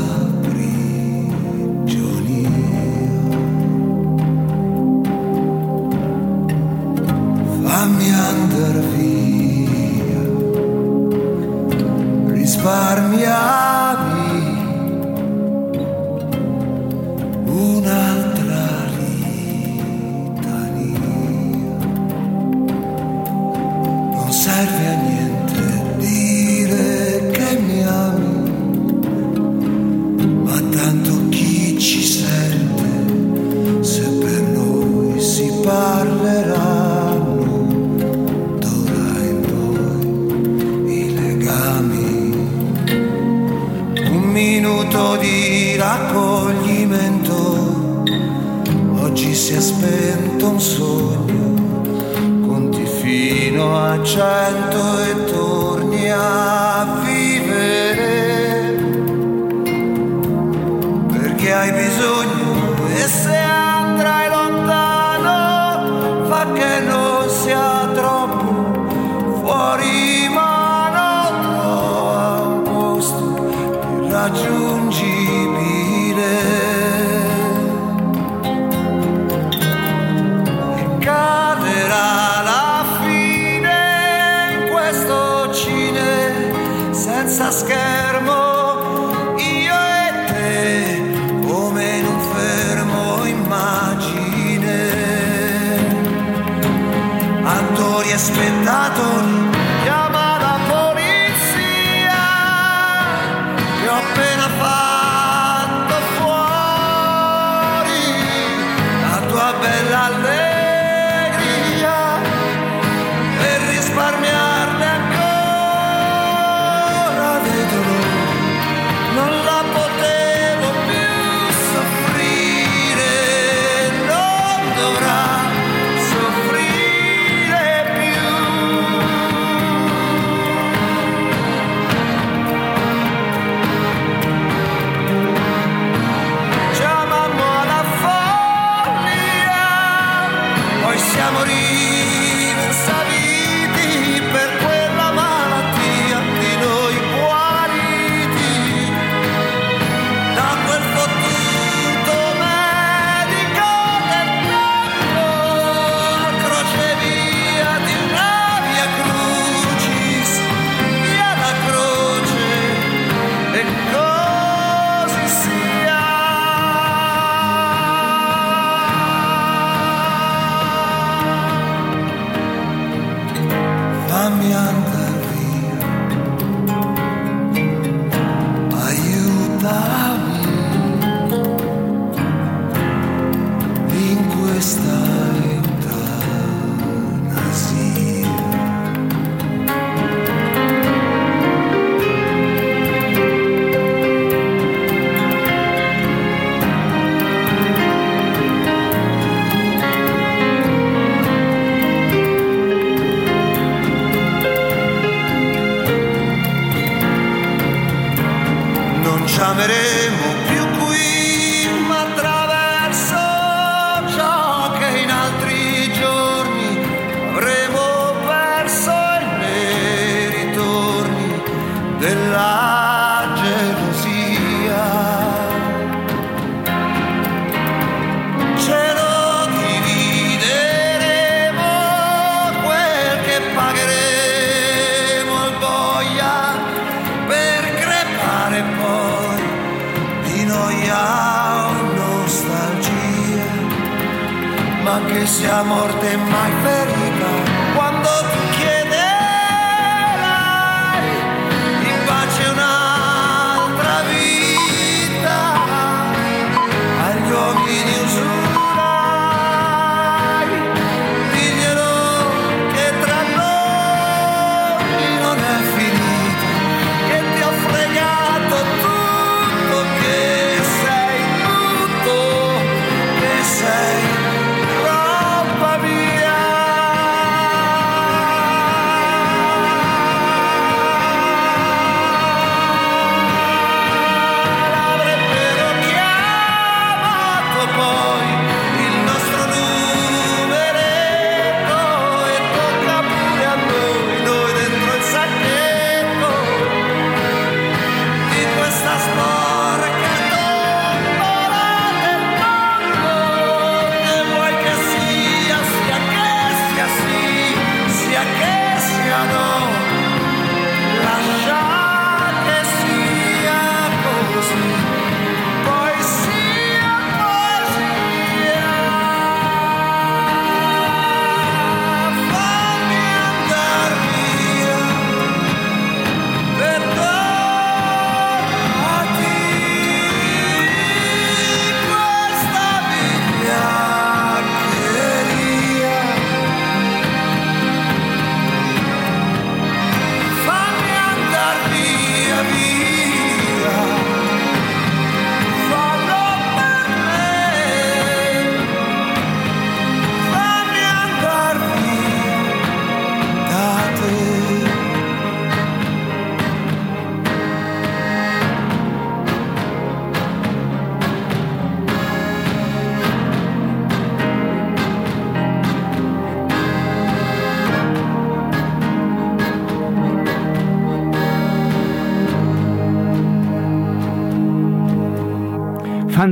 [109.64, 110.23] bella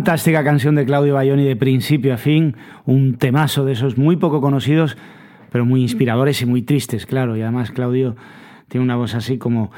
[0.03, 4.41] fantástica canción de Claudio Bayoni de principio a fin, un temazo de esos muy poco
[4.41, 4.97] conocidos,
[5.53, 7.37] pero muy inspiradores y muy tristes, claro.
[7.37, 8.17] Y además Claudio
[8.67, 9.71] tiene una voz así como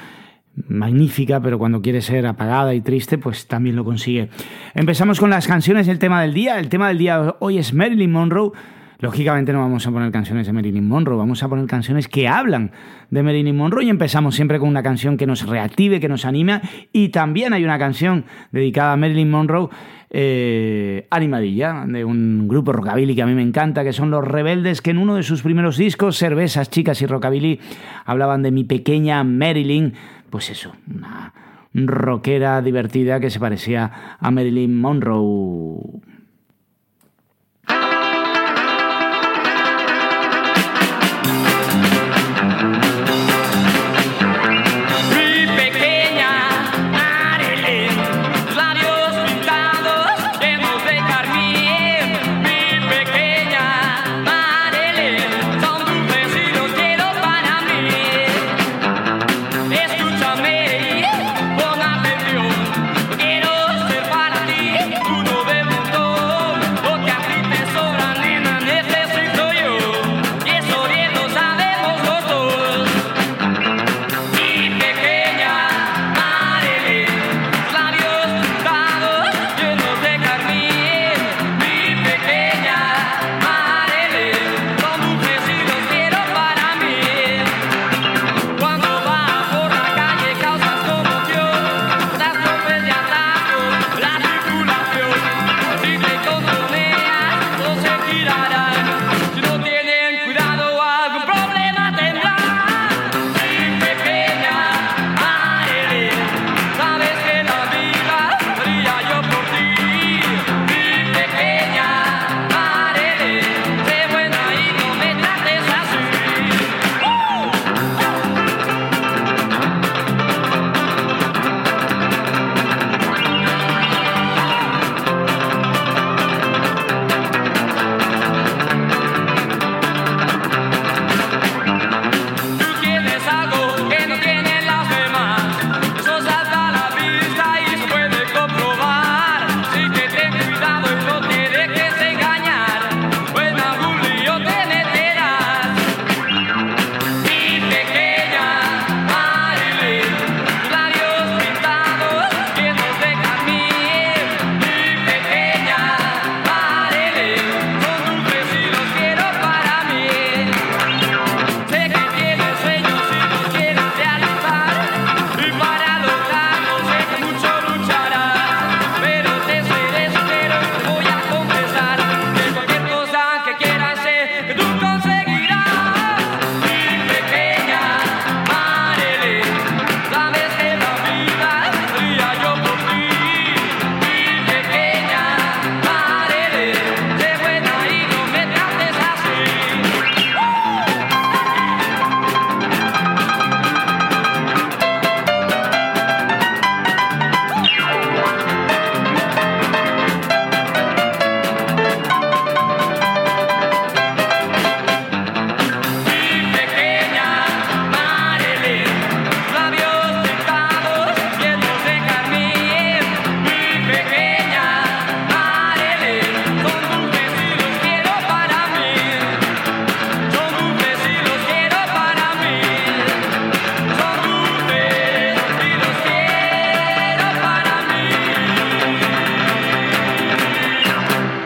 [0.67, 4.31] magnífica, pero cuando quiere ser apagada y triste, pues también lo consigue.
[4.73, 6.59] Empezamos con las canciones, el tema del día.
[6.59, 8.53] El tema del día hoy es Marilyn Monroe
[8.99, 12.71] Lógicamente no vamos a poner canciones de Marilyn Monroe, vamos a poner canciones que hablan
[13.11, 16.63] de Marilyn Monroe y empezamos siempre con una canción que nos reactive, que nos anima
[16.93, 19.69] y también hay una canción dedicada a Marilyn Monroe,
[20.11, 24.81] eh, Animadilla, de un grupo rockabilly que a mí me encanta, que son Los Rebeldes,
[24.81, 27.61] que en uno de sus primeros discos, Cervezas, Chicas y Rockabilly,
[28.05, 29.95] hablaban de mi pequeña Marilyn,
[30.31, 31.33] pues eso, una
[31.75, 36.14] rockera divertida que se parecía a Marilyn Monroe.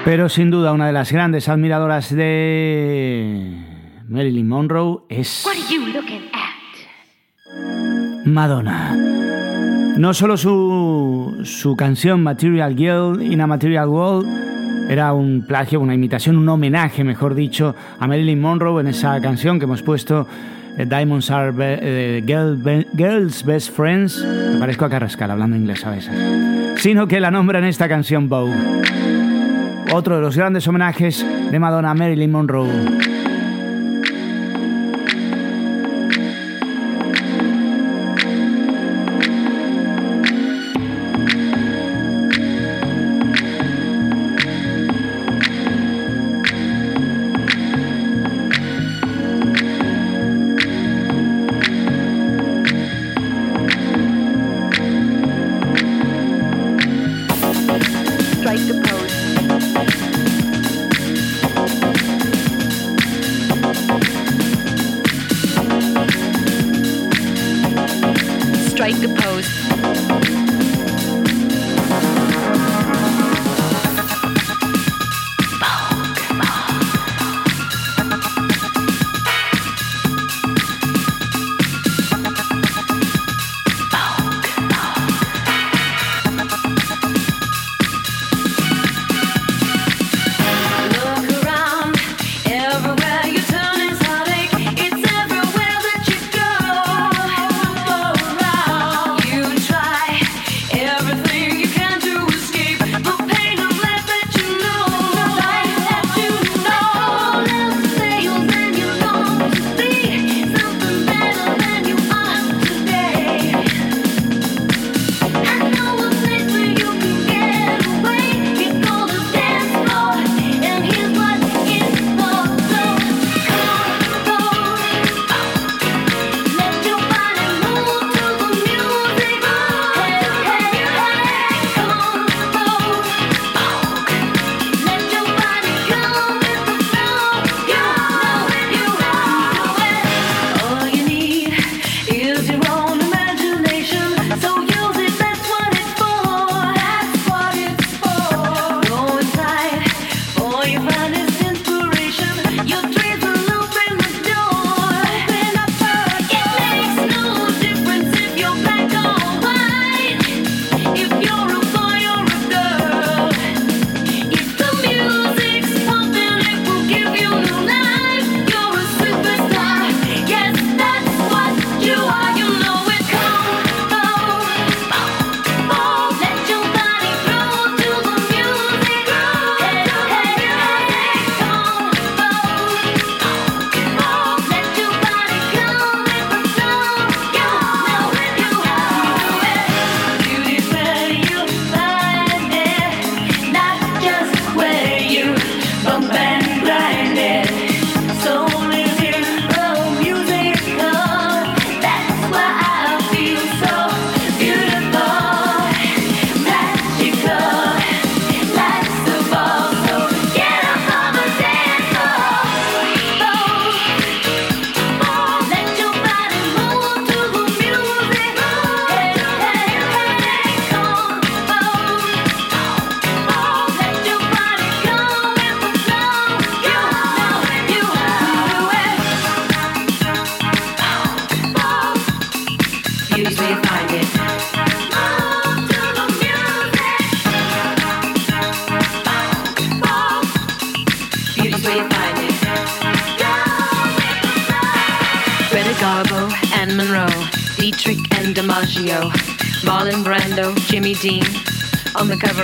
[0.09, 3.53] Pero sin duda una de las grandes admiradoras de
[4.09, 8.25] Marilyn Monroe es What are you looking at?
[8.27, 8.97] Madonna.
[9.99, 15.93] No solo su, su canción Material Girl in a Material World era un plagio, una
[15.95, 20.27] imitación, un homenaje, mejor dicho, a Marilyn Monroe en esa canción que hemos puesto,
[20.79, 24.25] eh, Diamonds Are Be- eh, Girl- Be- Girls Best Friends.
[24.25, 26.81] Me parezco a Carrascal hablando inglés a veces.
[26.81, 28.55] Sino que la nombra en esta canción Vogue.
[29.93, 33.18] Otro de los grandes homenajes de Madonna Marilyn Monroe.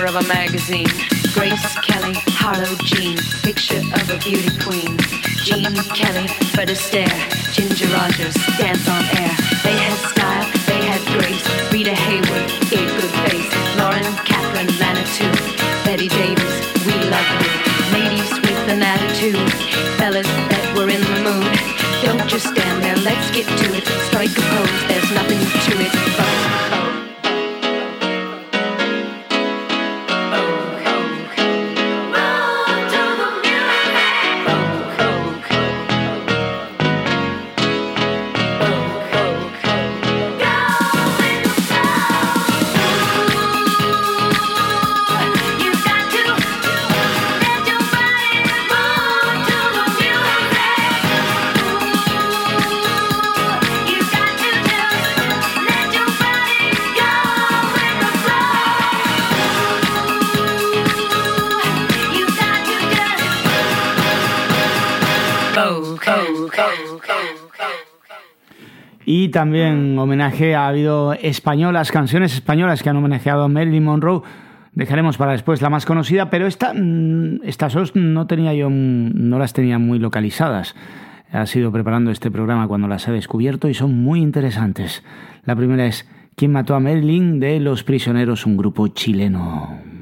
[0.07, 0.87] Of a magazine.
[1.33, 4.97] Grace Kelly, Harlow Jean, picture of a beauty queen.
[5.43, 7.24] Jean Kelly, Fred Astaire,
[69.35, 74.21] también homenaje, ha habido españolas, canciones españolas que han homenajeado a Marilyn Monroe.
[74.71, 79.11] Dejaremos para después la más conocida, pero esta, mm, estas dos no tenía yo, mm,
[79.13, 80.73] no las tenía muy localizadas.
[81.33, 85.03] Ha sido preparando este programa cuando las he descubierto y son muy interesantes.
[85.43, 87.41] La primera es ¿Quién mató a Marilyn?
[87.41, 89.94] de Los Prisioneros, un grupo chileno.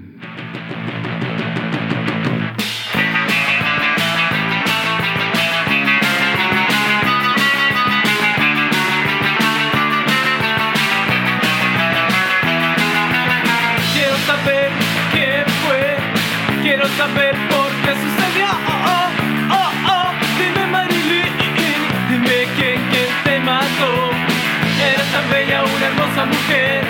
[26.25, 26.83] Mujer.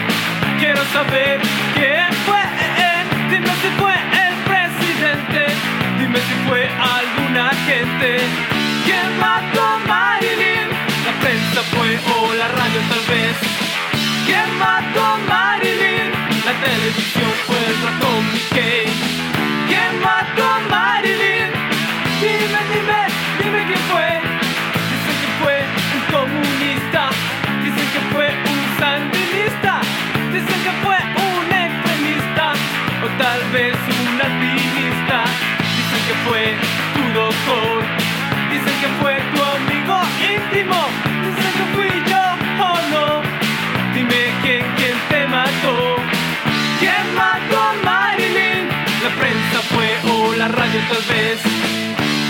[0.60, 1.40] Quiero saber
[1.74, 2.44] quién fue,
[3.30, 5.46] dime si fue el presidente,
[6.00, 8.20] dime si fue alguna gente.
[8.86, 10.70] ¿Quién mató a Marilyn?
[11.06, 13.36] La prensa fue o la radio tal vez.
[14.26, 16.12] ¿Quién mató a Marilyn?
[16.46, 18.86] La televisión fue el ratón Mickey.
[19.68, 20.73] ¿Quién mató a Marilyn?
[30.44, 30.98] Dicen que fue
[31.32, 32.54] un extremista.
[33.04, 35.24] O tal vez un alpinista.
[35.78, 36.44] Dicen que fue
[36.96, 37.84] tu doctor.
[38.52, 40.80] Dicen que fue tu amigo íntimo.
[41.24, 42.24] Dicen que fui yo
[42.68, 43.06] o no.
[43.94, 45.96] Dime quién, quién te mató.
[46.80, 48.68] ¿Quién mató a Marilyn?
[49.04, 51.40] La prensa fue o la radio tal vez.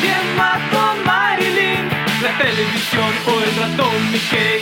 [0.01, 1.89] ¿Quién mató a Marilyn?
[2.21, 4.61] La televisión o el ratón Mickey.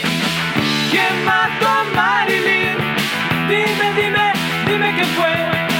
[0.90, 3.01] ¿Quién mató a Marilyn?
[3.48, 4.32] Dime, dime,
[4.66, 5.71] dime quién fue.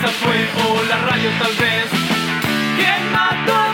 [0.00, 1.90] La prensa fue o la radio tal vez.
[2.76, 3.70] ¿Quién mató a.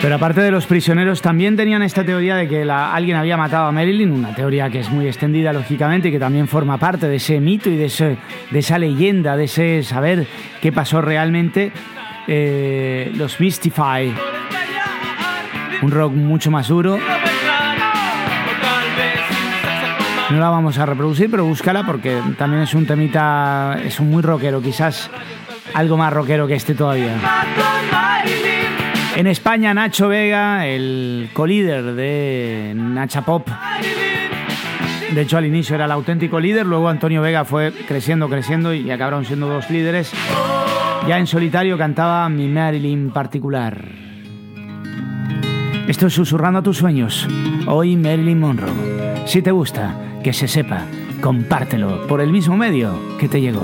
[0.00, 3.72] Pero aparte de los prisioneros, también tenían esta teoría de que alguien había matado a
[3.72, 7.40] Marilyn, una teoría que es muy extendida, lógicamente, y que también forma parte de ese
[7.40, 8.18] mito y de
[8.52, 10.26] esa leyenda, de ese saber
[10.60, 11.72] qué pasó realmente.
[12.26, 14.12] Eh, los Mystify,
[15.84, 16.98] un rock mucho más duro.
[20.30, 24.22] No la vamos a reproducir, pero búscala porque también es un temita, es un muy
[24.22, 25.10] rockero, quizás
[25.74, 27.16] algo más rockero que este todavía.
[29.14, 33.46] En España, Nacho Vega, el colíder de Nacha Pop.
[35.12, 38.90] De hecho, al inicio era el auténtico líder, luego Antonio Vega fue creciendo, creciendo y
[38.90, 40.10] acabaron siendo dos líderes.
[41.06, 44.03] Ya en solitario cantaba Mi Marilyn particular.
[45.88, 47.28] Esto es Susurrando a tus sueños.
[47.66, 48.72] Hoy Marilyn Monroe.
[49.26, 50.86] Si te gusta, que se sepa,
[51.20, 53.62] compártelo por el mismo medio que te llegó.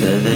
[0.00, 0.29] Y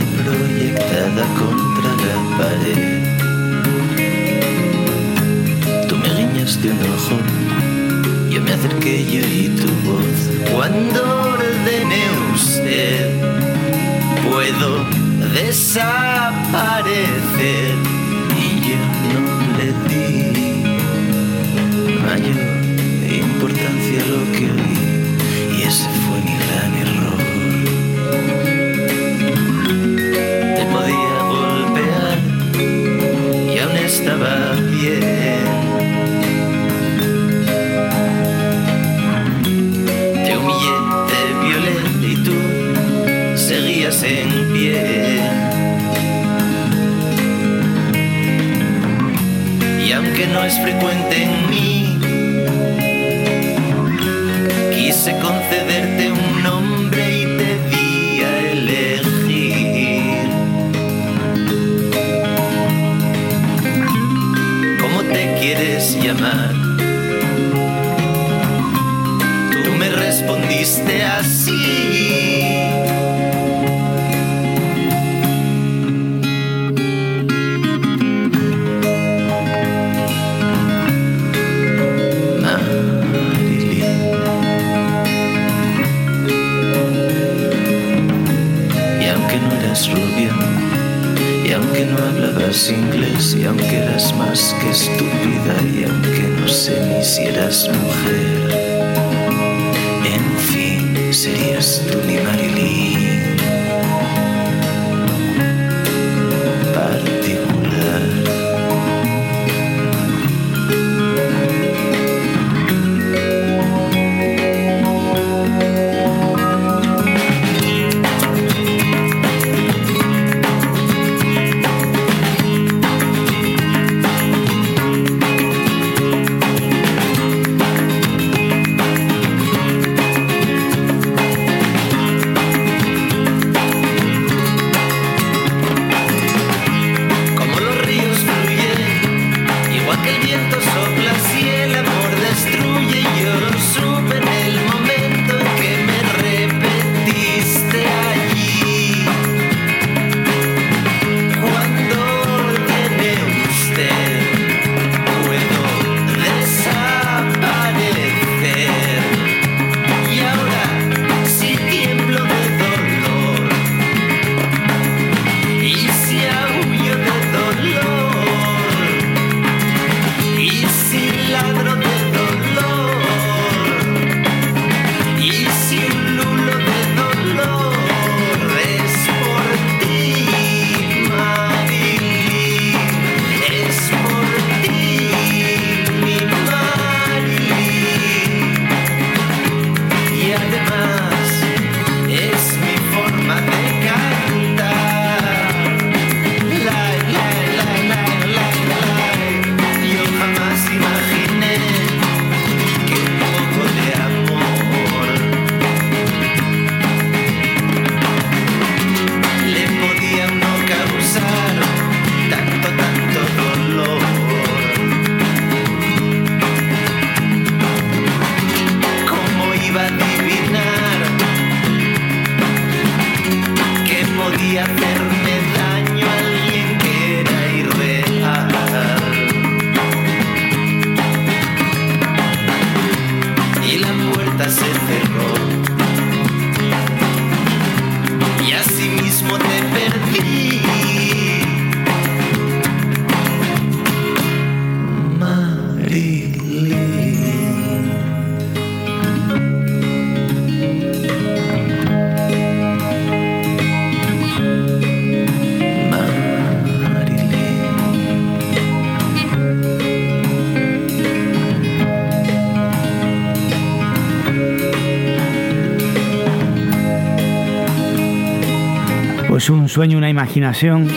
[269.75, 270.89] sueño, una imaginación.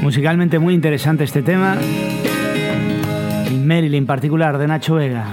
[0.00, 1.76] Musicalmente muy interesante este tema.
[3.50, 5.26] Y Marilyn en particular, de Nacho Vega.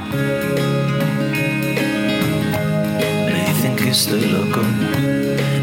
[3.26, 4.60] Me dicen que estoy loco,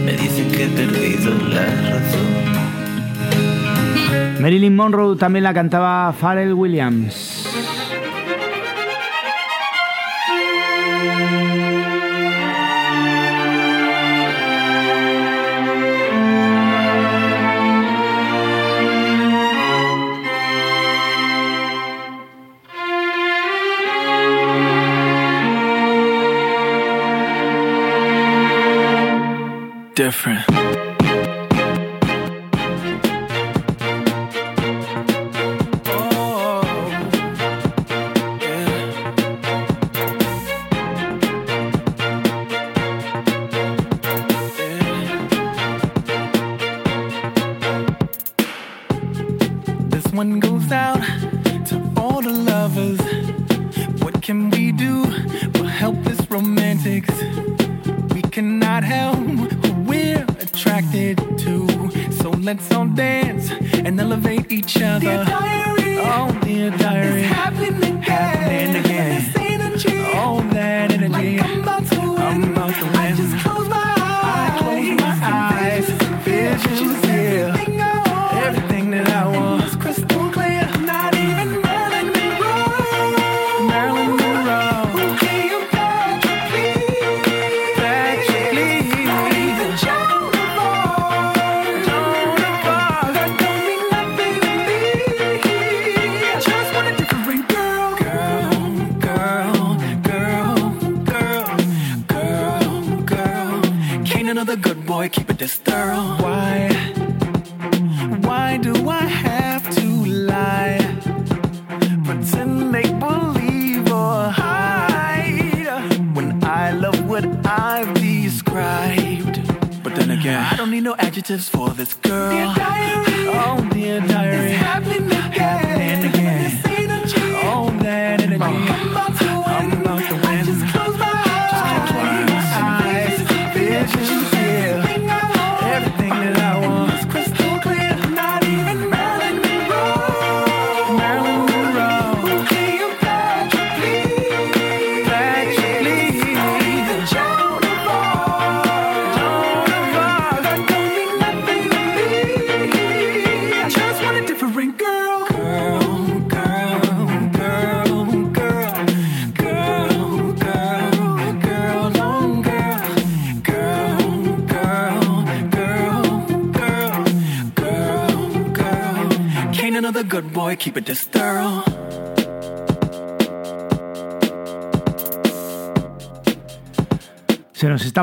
[0.06, 2.28] me dicen que he perdido la razón.
[4.40, 7.27] Marilyn Monroe también la cantaba Pharrell Williams.
[29.98, 30.57] different.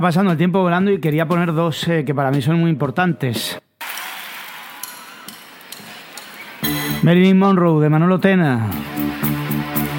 [0.05, 3.59] pasando el tiempo volando y quería poner dos eh, que para mí son muy importantes.
[7.01, 8.69] Marilyn Monroe de Manolo Tena,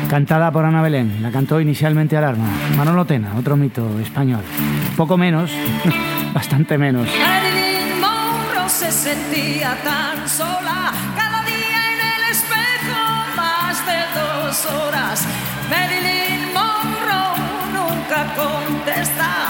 [0.09, 1.21] cantada por Ana Belén.
[1.23, 2.47] La cantó inicialmente Alarma.
[2.77, 4.43] Manolo Tena, otro mito español.
[4.97, 5.51] Poco menos,
[6.33, 7.09] bastante menos.
[7.09, 13.03] Marilyn Monroe se sentía tan sola, cada día en el espejo
[13.37, 15.27] más de dos horas.
[15.69, 19.46] Marilyn Monroe nunca contestaba.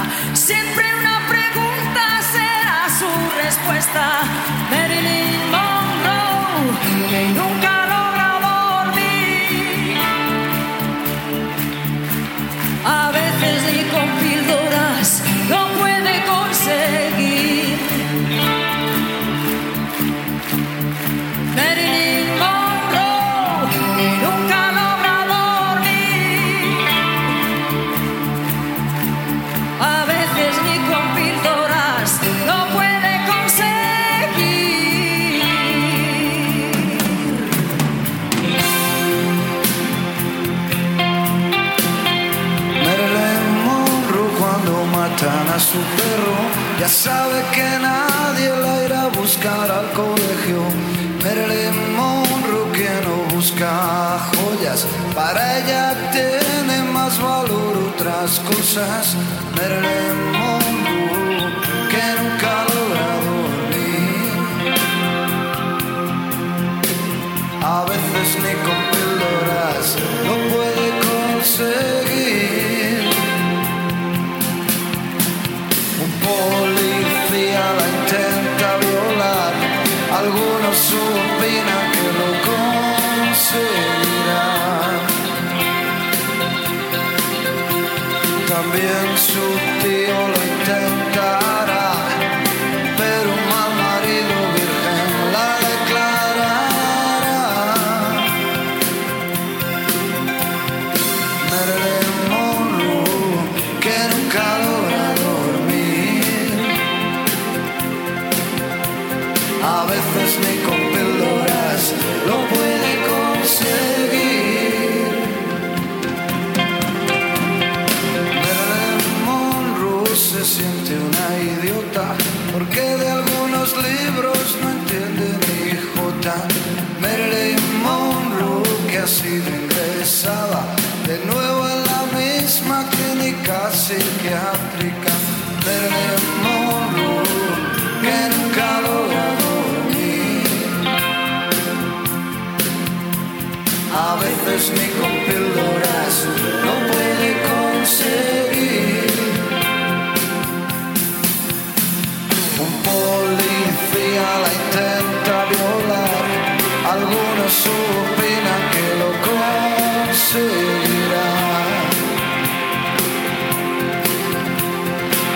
[45.77, 46.37] su perro.
[46.81, 50.61] Ya sabe que nadie la irá a buscar al colegio.
[51.23, 53.71] Marilyn Monroe que no busca
[54.33, 54.81] joyas.
[55.15, 55.85] Para ella
[56.17, 59.03] tiene más valor otras cosas.
[59.57, 61.53] Marilyn Monroe
[61.93, 64.31] que nunca logra dormir.
[67.77, 69.87] A veces ni con píldoras
[70.27, 71.96] no puede conseguir.
[89.87, 91.06] Su tío lo intentará,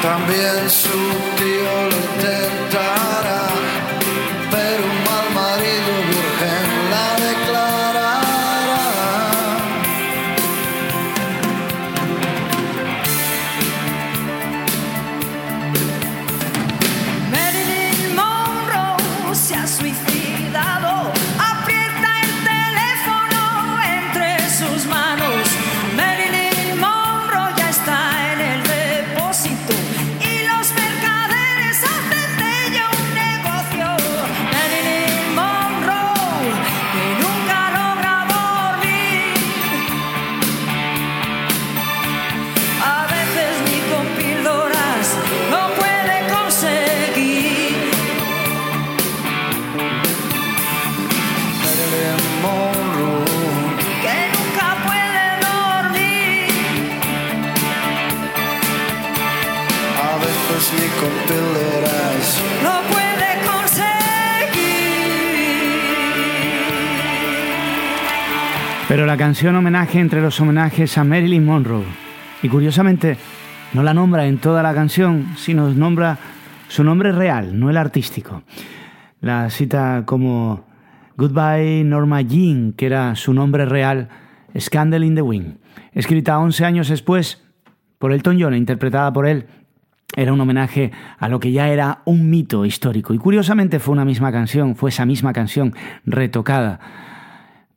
[0.02, 0.89] También su
[1.36, 3.09] tío lo intentará,
[69.10, 71.82] la canción homenaje entre los homenajes a Marilyn Monroe.
[72.44, 73.16] Y curiosamente,
[73.72, 76.16] no la nombra en toda la canción, sino nombra
[76.68, 78.44] su nombre real, no el artístico.
[79.20, 80.64] La cita como
[81.16, 84.10] Goodbye Norma Jean, que era su nombre real,
[84.56, 85.56] Scandal in the Wind.
[85.92, 87.42] Escrita 11 años después
[87.98, 89.46] por Elton John, e interpretada por él,
[90.14, 93.12] era un homenaje a lo que ya era un mito histórico.
[93.12, 95.74] Y curiosamente fue una misma canción, fue esa misma canción
[96.06, 97.09] retocada,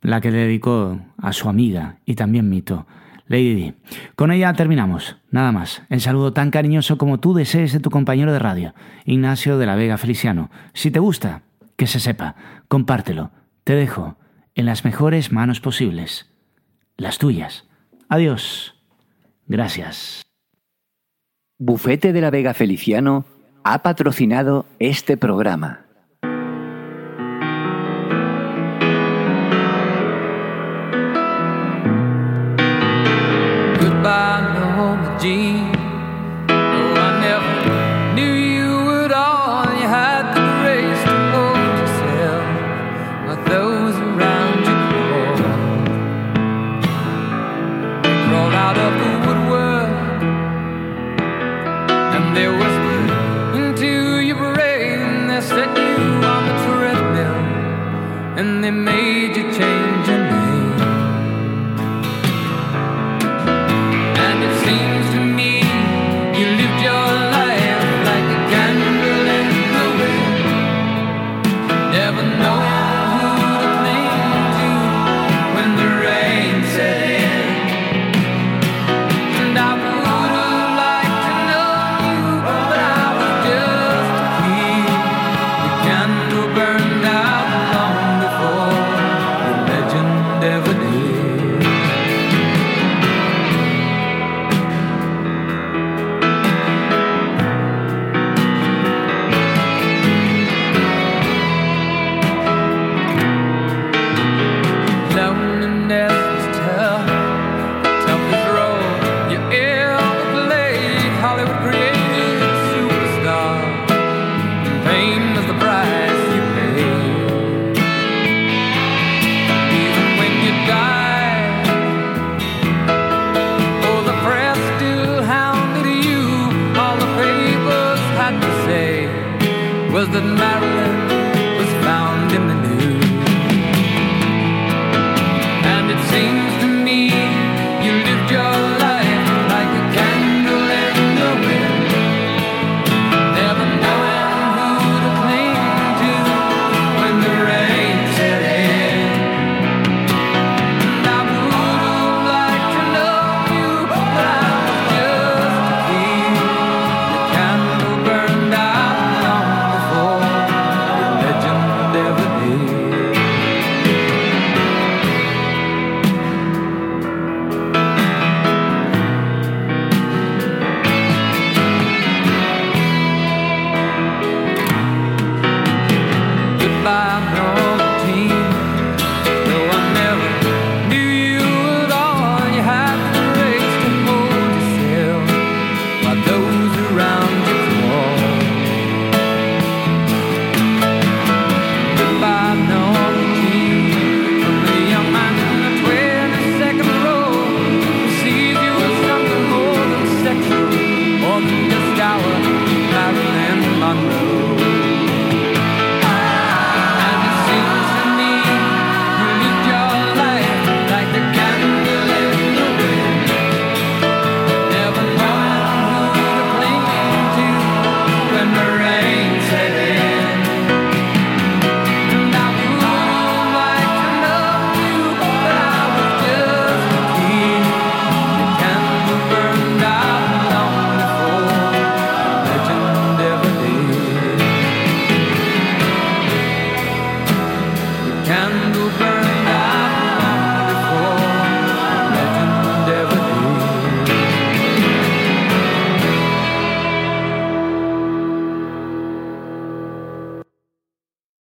[0.03, 2.85] la que le dedicó a su amiga y también mito,
[3.27, 3.73] Lady Di.
[4.15, 5.81] Con ella terminamos, nada más.
[5.89, 8.73] El saludo tan cariñoso como tú desees de tu compañero de radio,
[9.05, 10.51] Ignacio de la Vega Feliciano.
[10.73, 11.43] Si te gusta,
[11.77, 12.35] que se sepa,
[12.67, 13.31] compártelo.
[13.63, 14.17] Te dejo
[14.55, 16.31] en las mejores manos posibles,
[16.97, 17.67] las tuyas.
[18.09, 18.75] Adiós.
[19.47, 20.21] Gracias.
[21.57, 23.25] Bufete de la Vega Feliciano
[23.63, 25.82] ha patrocinado este programa.
[35.23, 35.62] Norma